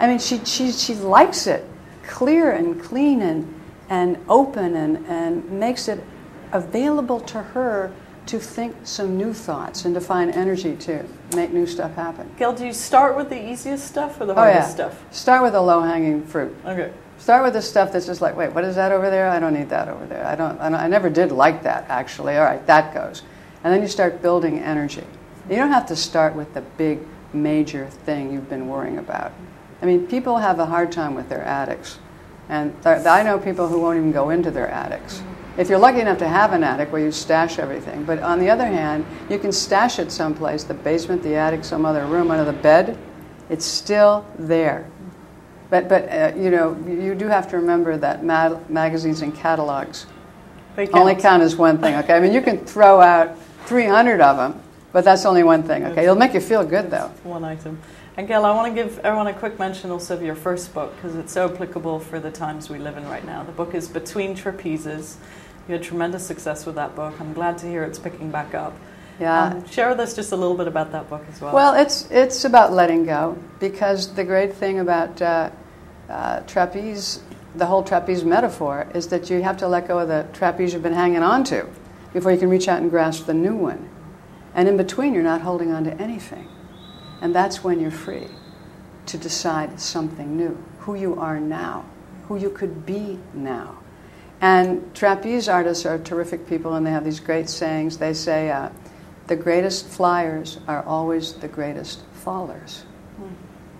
I 0.00 0.06
mean, 0.06 0.18
she, 0.18 0.44
she, 0.44 0.70
she 0.70 0.94
likes 0.96 1.46
it 1.46 1.66
clear 2.06 2.50
and 2.50 2.78
clean 2.78 3.22
and, 3.22 3.58
and 3.88 4.18
open 4.28 4.76
and, 4.76 5.06
and 5.06 5.50
makes 5.50 5.88
it 5.88 6.04
available 6.52 7.20
to 7.20 7.40
her 7.40 7.90
to 8.26 8.38
think 8.38 8.74
some 8.84 9.16
new 9.18 9.32
thoughts 9.32 9.84
and 9.84 9.94
to 9.94 10.00
find 10.00 10.30
energy 10.30 10.76
to 10.76 11.04
make 11.36 11.52
new 11.52 11.66
stuff 11.66 11.94
happen. 11.94 12.30
Gail, 12.38 12.52
do 12.54 12.64
you 12.64 12.72
start 12.72 13.16
with 13.16 13.28
the 13.28 13.50
easiest 13.52 13.86
stuff 13.86 14.20
or 14.20 14.26
the 14.26 14.32
Oh, 14.32 14.36
hardest 14.36 14.78
yeah. 14.78 14.88
stuff? 14.88 15.04
Start 15.14 15.42
with 15.42 15.52
the 15.52 15.60
low 15.60 15.80
hanging 15.82 16.24
fruit. 16.24 16.56
Okay. 16.64 16.90
Start 17.18 17.44
with 17.44 17.52
the 17.52 17.62
stuff 17.62 17.92
that's 17.92 18.06
just 18.06 18.20
like, 18.20 18.34
wait, 18.36 18.52
what 18.52 18.64
is 18.64 18.74
that 18.76 18.92
over 18.92 19.10
there? 19.10 19.28
I 19.28 19.38
don't 19.38 19.54
need 19.54 19.68
that 19.68 19.88
over 19.88 20.04
there. 20.06 20.26
I 20.26 20.34
don't, 20.34 20.58
I, 20.60 20.68
don't, 20.70 20.80
I 20.80 20.88
never 20.88 21.10
did 21.10 21.32
like 21.32 21.62
that 21.64 21.84
actually. 21.88 22.36
All 22.36 22.44
right, 22.44 22.66
that 22.66 22.94
goes. 22.94 23.22
And 23.62 23.72
then 23.72 23.82
you 23.82 23.88
start 23.88 24.20
building 24.22 24.58
energy. 24.58 25.04
You 25.48 25.56
don't 25.56 25.70
have 25.72 25.86
to 25.86 25.96
start 25.96 26.34
with 26.34 26.52
the 26.54 26.62
big 26.62 27.00
major 27.32 27.86
thing 27.86 28.32
you've 28.32 28.48
been 28.48 28.68
worrying 28.68 28.98
about. 28.98 29.32
I 29.82 29.86
mean, 29.86 30.06
people 30.06 30.38
have 30.38 30.58
a 30.58 30.66
hard 30.66 30.92
time 30.92 31.14
with 31.14 31.28
their 31.28 31.42
attics. 31.42 31.98
And 32.48 32.72
th- 32.82 33.06
I 33.06 33.22
know 33.22 33.38
people 33.38 33.68
who 33.68 33.80
won't 33.80 33.98
even 33.98 34.12
go 34.12 34.30
into 34.30 34.50
their 34.50 34.68
attics. 34.68 35.22
If 35.56 35.68
you're 35.68 35.78
lucky 35.78 36.00
enough 36.00 36.18
to 36.18 36.26
have 36.26 36.52
an 36.52 36.64
attic 36.64 36.90
where 36.90 37.00
you 37.00 37.12
stash 37.12 37.60
everything, 37.60 38.04
but 38.04 38.18
on 38.20 38.40
the 38.40 38.50
other 38.50 38.66
hand, 38.66 39.06
you 39.30 39.38
can 39.38 39.52
stash 39.52 40.00
it 40.00 40.10
someplace 40.10 40.64
the 40.64 40.74
basement, 40.74 41.22
the 41.22 41.36
attic, 41.36 41.64
some 41.64 41.86
other 41.86 42.06
room, 42.06 42.32
under 42.32 42.44
the 42.44 42.58
bed. 42.58 42.98
It's 43.48 43.64
still 43.64 44.26
there. 44.36 44.90
But, 45.70 45.88
but 45.88 46.08
uh, 46.08 46.32
you 46.36 46.50
know, 46.50 46.76
you 46.86 47.14
do 47.14 47.28
have 47.28 47.48
to 47.50 47.56
remember 47.56 47.96
that 47.96 48.24
ma- 48.24 48.58
magazines 48.68 49.22
and 49.22 49.34
catalogs 49.34 50.06
They 50.74 50.88
only 50.88 51.12
count. 51.12 51.22
count 51.22 51.42
as 51.42 51.56
one 51.56 51.78
thing, 51.78 51.94
okay? 51.96 52.14
I 52.14 52.20
mean, 52.20 52.32
you 52.32 52.42
can 52.42 52.64
throw 52.64 53.00
out 53.00 53.38
300 53.66 54.20
of 54.20 54.36
them, 54.36 54.60
but 54.92 55.04
that's 55.04 55.24
only 55.24 55.44
one 55.44 55.62
thing, 55.62 55.84
okay? 55.86 56.02
It'll 56.02 56.16
make 56.16 56.34
you 56.34 56.40
feel 56.40 56.64
good, 56.64 56.90
though. 56.90 57.12
One 57.22 57.44
item. 57.44 57.80
And 58.16 58.28
Gail, 58.28 58.44
I 58.44 58.54
want 58.54 58.74
to 58.74 58.82
give 58.82 59.00
everyone 59.00 59.26
a 59.26 59.34
quick 59.34 59.58
mention 59.58 59.90
also 59.90 60.14
of 60.14 60.22
your 60.22 60.36
first 60.36 60.72
book 60.72 60.94
because 60.96 61.16
it's 61.16 61.32
so 61.32 61.52
applicable 61.52 61.98
for 61.98 62.20
the 62.20 62.30
times 62.30 62.70
we 62.70 62.78
live 62.78 62.96
in 62.96 63.04
right 63.08 63.24
now. 63.24 63.42
The 63.42 63.50
book 63.52 63.74
is 63.74 63.88
Between 63.88 64.36
Trapezes. 64.36 65.16
You 65.68 65.74
had 65.74 65.82
tremendous 65.82 66.26
success 66.26 66.66
with 66.66 66.74
that 66.74 66.94
book. 66.94 67.14
I'm 67.20 67.32
glad 67.32 67.58
to 67.58 67.66
hear 67.66 67.84
it's 67.84 67.98
picking 67.98 68.30
back 68.30 68.54
up. 68.54 68.76
Yeah. 69.18 69.44
Um, 69.44 69.66
share 69.68 69.88
with 69.88 70.00
us 70.00 70.14
just 70.14 70.32
a 70.32 70.36
little 70.36 70.56
bit 70.56 70.68
about 70.68 70.92
that 70.92 71.08
book 71.08 71.24
as 71.30 71.40
well. 71.40 71.54
Well, 71.54 71.74
it's, 71.74 72.10
it's 72.10 72.44
about 72.44 72.72
letting 72.72 73.06
go 73.06 73.38
because 73.60 74.12
the 74.14 74.24
great 74.24 74.54
thing 74.54 74.80
about 74.80 75.22
uh, 75.22 75.50
uh, 76.08 76.40
trapeze, 76.40 77.22
the 77.54 77.66
whole 77.66 77.82
trapeze 77.82 78.24
metaphor, 78.24 78.88
is 78.94 79.08
that 79.08 79.30
you 79.30 79.42
have 79.42 79.56
to 79.58 79.68
let 79.68 79.88
go 79.88 80.00
of 80.00 80.08
the 80.08 80.26
trapeze 80.32 80.72
you've 80.72 80.82
been 80.82 80.92
hanging 80.92 81.22
on 81.22 81.44
to 81.44 81.66
before 82.12 82.32
you 82.32 82.38
can 82.38 82.48
reach 82.48 82.68
out 82.68 82.82
and 82.82 82.90
grasp 82.90 83.26
the 83.26 83.34
new 83.34 83.54
one. 83.54 83.88
And 84.54 84.68
in 84.68 84.76
between, 84.76 85.14
you're 85.14 85.22
not 85.22 85.40
holding 85.40 85.72
on 85.72 85.84
to 85.84 85.92
anything. 86.00 86.48
And 87.20 87.34
that's 87.34 87.64
when 87.64 87.80
you're 87.80 87.90
free 87.90 88.28
to 89.06 89.18
decide 89.18 89.80
something 89.80 90.36
new, 90.36 90.62
who 90.80 90.94
you 90.94 91.18
are 91.18 91.40
now, 91.40 91.84
who 92.28 92.36
you 92.36 92.50
could 92.50 92.84
be 92.84 93.18
now. 93.32 93.78
And 94.44 94.94
trapeze 94.94 95.48
artists 95.48 95.86
are 95.86 95.98
terrific 95.98 96.46
people, 96.46 96.74
and 96.74 96.86
they 96.86 96.90
have 96.90 97.02
these 97.02 97.18
great 97.18 97.48
sayings. 97.48 97.96
They 97.96 98.12
say, 98.12 98.50
uh, 98.50 98.68
the 99.26 99.36
greatest 99.36 99.86
flyers 99.86 100.58
are 100.68 100.82
always 100.84 101.32
the 101.32 101.48
greatest 101.48 102.02
fallers. 102.12 102.82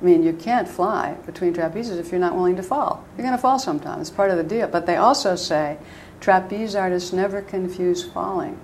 I 0.00 0.04
mean, 0.04 0.22
you 0.22 0.32
can't 0.32 0.66
fly 0.66 1.18
between 1.26 1.52
trapezes 1.52 1.98
if 1.98 2.10
you're 2.10 2.18
not 2.18 2.34
willing 2.34 2.56
to 2.56 2.62
fall. 2.62 3.04
You're 3.14 3.26
going 3.26 3.36
to 3.36 3.42
fall 3.42 3.58
sometime. 3.58 4.00
It's 4.00 4.08
part 4.08 4.30
of 4.30 4.38
the 4.38 4.42
deal. 4.42 4.66
But 4.66 4.86
they 4.86 4.96
also 4.96 5.36
say 5.36 5.76
trapeze 6.18 6.74
artists 6.74 7.12
never 7.12 7.42
confuse 7.42 8.02
falling 8.02 8.58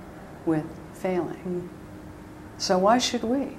with 0.47 0.65
failing. 0.95 1.69
So 2.57 2.79
why 2.79 2.97
should 2.97 3.25
we? 3.25 3.59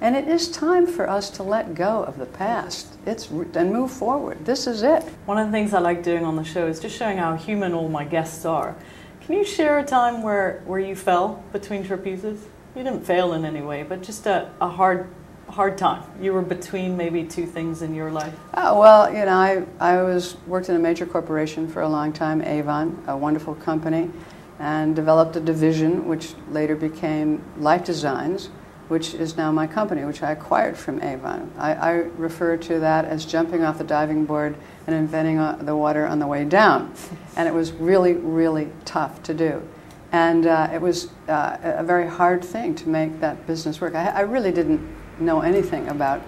And 0.00 0.14
it 0.14 0.28
is 0.28 0.50
time 0.50 0.86
for 0.86 1.08
us 1.08 1.30
to 1.30 1.42
let 1.42 1.74
go 1.74 2.04
of 2.04 2.18
the 2.18 2.26
past. 2.26 2.98
It's 3.06 3.30
and 3.30 3.72
move 3.72 3.90
forward. 3.90 4.44
This 4.44 4.66
is 4.66 4.82
it. 4.82 5.02
One 5.24 5.38
of 5.38 5.46
the 5.46 5.52
things 5.52 5.72
I 5.72 5.78
like 5.78 6.02
doing 6.02 6.24
on 6.24 6.36
the 6.36 6.44
show 6.44 6.66
is 6.66 6.80
just 6.80 6.96
showing 6.96 7.18
how 7.18 7.34
human 7.34 7.72
all 7.72 7.88
my 7.88 8.04
guests 8.04 8.44
are. 8.44 8.76
Can 9.22 9.36
you 9.36 9.44
share 9.44 9.78
a 9.78 9.84
time 9.84 10.22
where, 10.22 10.62
where 10.66 10.78
you 10.78 10.94
fell 10.94 11.42
between 11.52 11.82
trapezes? 11.82 12.40
You 12.76 12.82
didn't 12.82 13.04
fail 13.04 13.32
in 13.32 13.44
any 13.44 13.62
way, 13.62 13.82
but 13.82 14.02
just 14.02 14.26
a, 14.26 14.50
a 14.60 14.68
hard 14.68 15.08
hard 15.48 15.78
time. 15.78 16.02
You 16.20 16.32
were 16.32 16.42
between 16.42 16.96
maybe 16.96 17.24
two 17.24 17.46
things 17.46 17.82
in 17.82 17.94
your 17.94 18.10
life. 18.10 18.34
Oh, 18.54 18.78
well, 18.78 19.08
you 19.08 19.24
know, 19.24 19.32
I, 19.32 19.64
I 19.78 20.02
was 20.02 20.36
worked 20.46 20.68
in 20.68 20.76
a 20.76 20.78
major 20.78 21.06
corporation 21.06 21.68
for 21.68 21.82
a 21.82 21.88
long 21.88 22.12
time, 22.12 22.42
Avon, 22.42 23.02
a 23.06 23.16
wonderful 23.16 23.54
company, 23.54 24.10
and 24.58 24.96
developed 24.96 25.36
a 25.36 25.40
division 25.40 26.06
which 26.06 26.34
later 26.50 26.74
became 26.74 27.44
Life 27.58 27.84
Designs, 27.84 28.50
which 28.88 29.14
is 29.14 29.36
now 29.36 29.50
my 29.50 29.66
company, 29.66 30.04
which 30.04 30.22
I 30.22 30.30
acquired 30.30 30.76
from 30.76 31.02
Avon. 31.02 31.52
I, 31.58 31.74
I 31.74 31.90
refer 32.16 32.56
to 32.56 32.78
that 32.80 33.04
as 33.04 33.24
jumping 33.24 33.64
off 33.64 33.78
the 33.78 33.84
diving 33.84 34.24
board 34.24 34.56
and 34.86 34.94
inventing 34.94 35.38
uh, 35.38 35.56
the 35.60 35.74
water 35.74 36.06
on 36.06 36.18
the 36.18 36.26
way 36.26 36.44
down. 36.44 36.94
And 37.36 37.48
it 37.48 37.54
was 37.54 37.72
really, 37.72 38.14
really 38.14 38.70
tough 38.84 39.22
to 39.24 39.34
do. 39.34 39.66
And 40.12 40.46
uh, 40.46 40.70
it 40.72 40.80
was 40.80 41.10
uh, 41.28 41.56
a 41.62 41.82
very 41.82 42.06
hard 42.06 42.44
thing 42.44 42.74
to 42.76 42.88
make 42.88 43.20
that 43.20 43.46
business 43.46 43.80
work. 43.80 43.94
I, 43.94 44.06
I 44.06 44.20
really 44.20 44.52
didn't 44.52 44.80
know 45.18 45.40
anything 45.40 45.88
about 45.88 46.22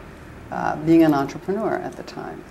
uh, 0.50 0.76
being 0.84 1.04
an 1.04 1.14
entrepreneur 1.14 1.76
at 1.76 1.92
the 1.92 2.02
time. 2.02 2.42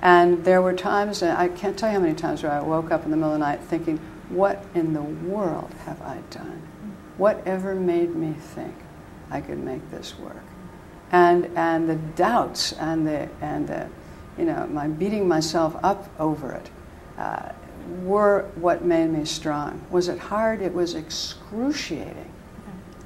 And 0.00 0.44
there 0.44 0.62
were 0.62 0.72
times, 0.72 1.24
I 1.24 1.48
can't 1.48 1.76
tell 1.76 1.88
you 1.88 1.96
how 1.96 2.00
many 2.00 2.14
times, 2.14 2.44
where 2.44 2.52
I 2.52 2.60
woke 2.60 2.92
up 2.92 3.04
in 3.04 3.10
the 3.10 3.16
middle 3.16 3.32
of 3.32 3.40
the 3.40 3.44
night 3.44 3.60
thinking, 3.60 3.98
what 4.28 4.64
in 4.74 4.92
the 4.92 5.02
world 5.02 5.74
have 5.84 6.00
I 6.02 6.18
done? 6.30 6.62
Whatever 7.16 7.74
made 7.74 8.14
me 8.14 8.34
think 8.34 8.74
I 9.30 9.40
could 9.40 9.58
make 9.58 9.90
this 9.90 10.18
work? 10.18 10.42
And, 11.10 11.46
and 11.56 11.88
the 11.88 11.96
doubts 11.96 12.72
and 12.72 13.06
the, 13.06 13.28
and 13.40 13.66
the, 13.66 13.88
you 14.36 14.44
know, 14.44 14.66
my 14.66 14.88
beating 14.88 15.26
myself 15.26 15.76
up 15.82 16.08
over 16.20 16.52
it 16.52 16.70
uh, 17.16 17.52
were 18.02 18.50
what 18.56 18.84
made 18.84 19.10
me 19.10 19.24
strong. 19.24 19.84
Was 19.90 20.08
it 20.08 20.18
hard? 20.18 20.60
It 20.60 20.74
was 20.74 20.94
excruciating. 20.94 22.30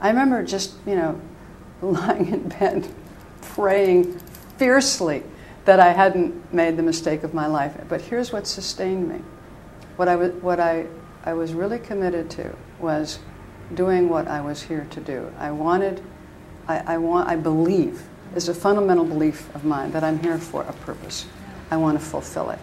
I 0.01 0.09
remember 0.09 0.43
just, 0.43 0.75
you 0.87 0.97
know, 0.97 1.21
lying 1.83 2.29
in 2.29 2.49
bed 2.49 2.89
praying 3.55 4.19
fiercely 4.57 5.23
that 5.65 5.79
I 5.79 5.93
hadn't 5.93 6.53
made 6.53 6.77
the 6.77 6.83
mistake 6.83 7.23
of 7.23 7.35
my 7.35 7.47
life. 7.47 7.77
But 7.89 8.01
here's 8.01 8.33
what 8.33 8.47
sustained 8.47 9.09
me. 9.09 9.21
What 9.97 10.09
I, 10.09 10.17
was, 10.17 10.33
what 10.43 10.59
I, 10.59 10.87
I 11.25 11.35
was 11.35 11.53
really 11.53 11.79
committed 11.79 12.31
to 12.31 12.57
was 12.81 13.21
doing 13.75 14.09
what 14.09 14.27
I 14.27 14.41
was 14.41 14.63
here 14.63 14.87
to 14.91 15.01
do. 15.01 15.33
I 15.39 15.51
wanted, 15.53 16.03
I, 16.69 16.95
I, 16.95 16.99
want, 16.99 17.29
I 17.29 17.37
believe, 17.37 18.03
is 18.35 18.49
a 18.49 18.55
fundamental 18.55 19.05
belief 19.05 19.55
of 19.55 19.65
mine 19.65 19.93
that 19.93 20.05
I'm 20.05 20.19
here 20.21 20.39
for 20.39 20.63
a 20.63 20.73
purpose. 20.73 21.27
I 21.71 21.77
want 21.77 21.99
to 21.99 22.05
fulfill 22.05 22.51
it. 22.51 22.59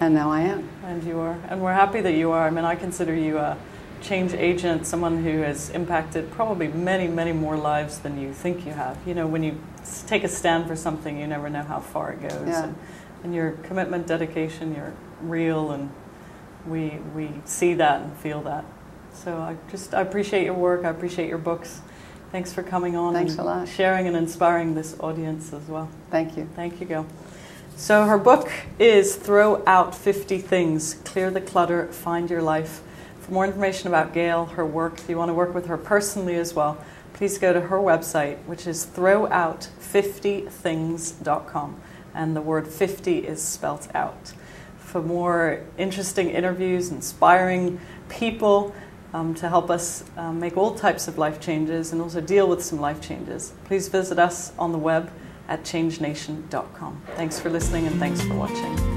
And 0.00 0.14
now 0.14 0.30
I 0.30 0.40
am. 0.40 0.68
And 0.84 1.04
you 1.04 1.18
are. 1.20 1.38
And 1.48 1.62
we're 1.62 1.74
happy 1.74 2.00
that 2.00 2.14
you 2.14 2.30
are. 2.32 2.46
I 2.46 2.50
mean, 2.50 2.64
I 2.64 2.74
consider 2.74 3.14
you 3.14 3.38
a 3.38 3.56
change 4.00 4.32
agent, 4.34 4.86
someone 4.86 5.22
who 5.22 5.38
has 5.42 5.70
impacted 5.70 6.30
probably 6.32 6.68
many, 6.68 7.06
many 7.06 7.32
more 7.32 7.56
lives 7.56 7.98
than 8.00 8.20
you 8.20 8.32
think 8.32 8.66
you 8.66 8.72
have. 8.72 8.98
You 9.06 9.14
know, 9.14 9.26
when 9.26 9.42
you 9.42 9.60
take 10.06 10.24
a 10.24 10.28
stand 10.28 10.66
for 10.66 10.74
something, 10.74 11.18
you 11.18 11.26
never 11.26 11.48
know 11.48 11.62
how 11.62 11.80
far 11.80 12.12
it 12.12 12.20
goes. 12.20 12.48
Yeah. 12.48 12.64
And, 12.64 12.76
and 13.22 13.34
your 13.34 13.52
commitment, 13.62 14.06
dedication, 14.08 14.74
you're 14.74 14.92
real, 15.20 15.70
and 15.70 15.90
we, 16.66 16.98
we 17.14 17.30
see 17.44 17.74
that 17.74 18.00
and 18.00 18.16
feel 18.16 18.42
that. 18.42 18.64
So 19.14 19.36
I 19.36 19.56
just 19.70 19.94
I 19.94 20.00
appreciate 20.00 20.44
your 20.44 20.54
work. 20.54 20.84
I 20.84 20.88
appreciate 20.88 21.28
your 21.28 21.38
books. 21.38 21.80
Thanks 22.32 22.50
for 22.50 22.62
coming 22.62 22.96
on 22.96 23.12
Thanks 23.12 23.32
and 23.32 23.40
a 23.40 23.44
lot. 23.44 23.68
sharing 23.68 24.06
and 24.06 24.16
inspiring 24.16 24.74
this 24.74 24.98
audience 25.00 25.52
as 25.52 25.68
well. 25.68 25.90
Thank 26.10 26.38
you. 26.38 26.48
Thank 26.56 26.80
you, 26.80 26.86
Gil. 26.86 27.06
So 27.76 28.06
her 28.06 28.16
book 28.16 28.50
is 28.78 29.16
Throw 29.16 29.62
Out 29.66 29.94
50 29.94 30.38
Things, 30.38 30.94
Clear 31.04 31.30
the 31.30 31.42
Clutter, 31.42 31.88
Find 31.88 32.30
Your 32.30 32.40
Life. 32.40 32.80
For 33.20 33.32
more 33.32 33.44
information 33.44 33.88
about 33.88 34.14
Gail, 34.14 34.46
her 34.46 34.64
work, 34.64 34.98
if 34.98 35.10
you 35.10 35.18
want 35.18 35.28
to 35.28 35.34
work 35.34 35.54
with 35.54 35.66
her 35.66 35.76
personally 35.76 36.36
as 36.36 36.54
well, 36.54 36.82
please 37.12 37.36
go 37.36 37.52
to 37.52 37.60
her 37.60 37.76
website, 37.76 38.38
which 38.46 38.66
is 38.66 38.86
throwout50things.com. 38.86 41.80
And 42.14 42.34
the 42.34 42.40
word 42.40 42.66
50 42.66 43.18
is 43.18 43.42
spelt 43.42 43.94
out. 43.94 44.32
For 44.78 45.02
more 45.02 45.60
interesting 45.76 46.30
interviews, 46.30 46.90
inspiring 46.90 47.78
people 48.08 48.74
um, 49.12 49.34
to 49.34 49.48
help 49.48 49.70
us 49.70 50.04
um, 50.16 50.40
make 50.40 50.56
all 50.56 50.74
types 50.74 51.08
of 51.08 51.18
life 51.18 51.40
changes 51.40 51.92
and 51.92 52.00
also 52.00 52.20
deal 52.20 52.48
with 52.48 52.62
some 52.62 52.80
life 52.80 53.00
changes, 53.00 53.52
please 53.64 53.88
visit 53.88 54.18
us 54.18 54.52
on 54.58 54.72
the 54.72 54.78
web 54.78 55.10
at 55.48 55.64
changenation.com. 55.64 57.02
Thanks 57.16 57.38
for 57.38 57.50
listening 57.50 57.86
and 57.86 57.98
thanks 57.98 58.22
for 58.22 58.34
watching. 58.34 58.91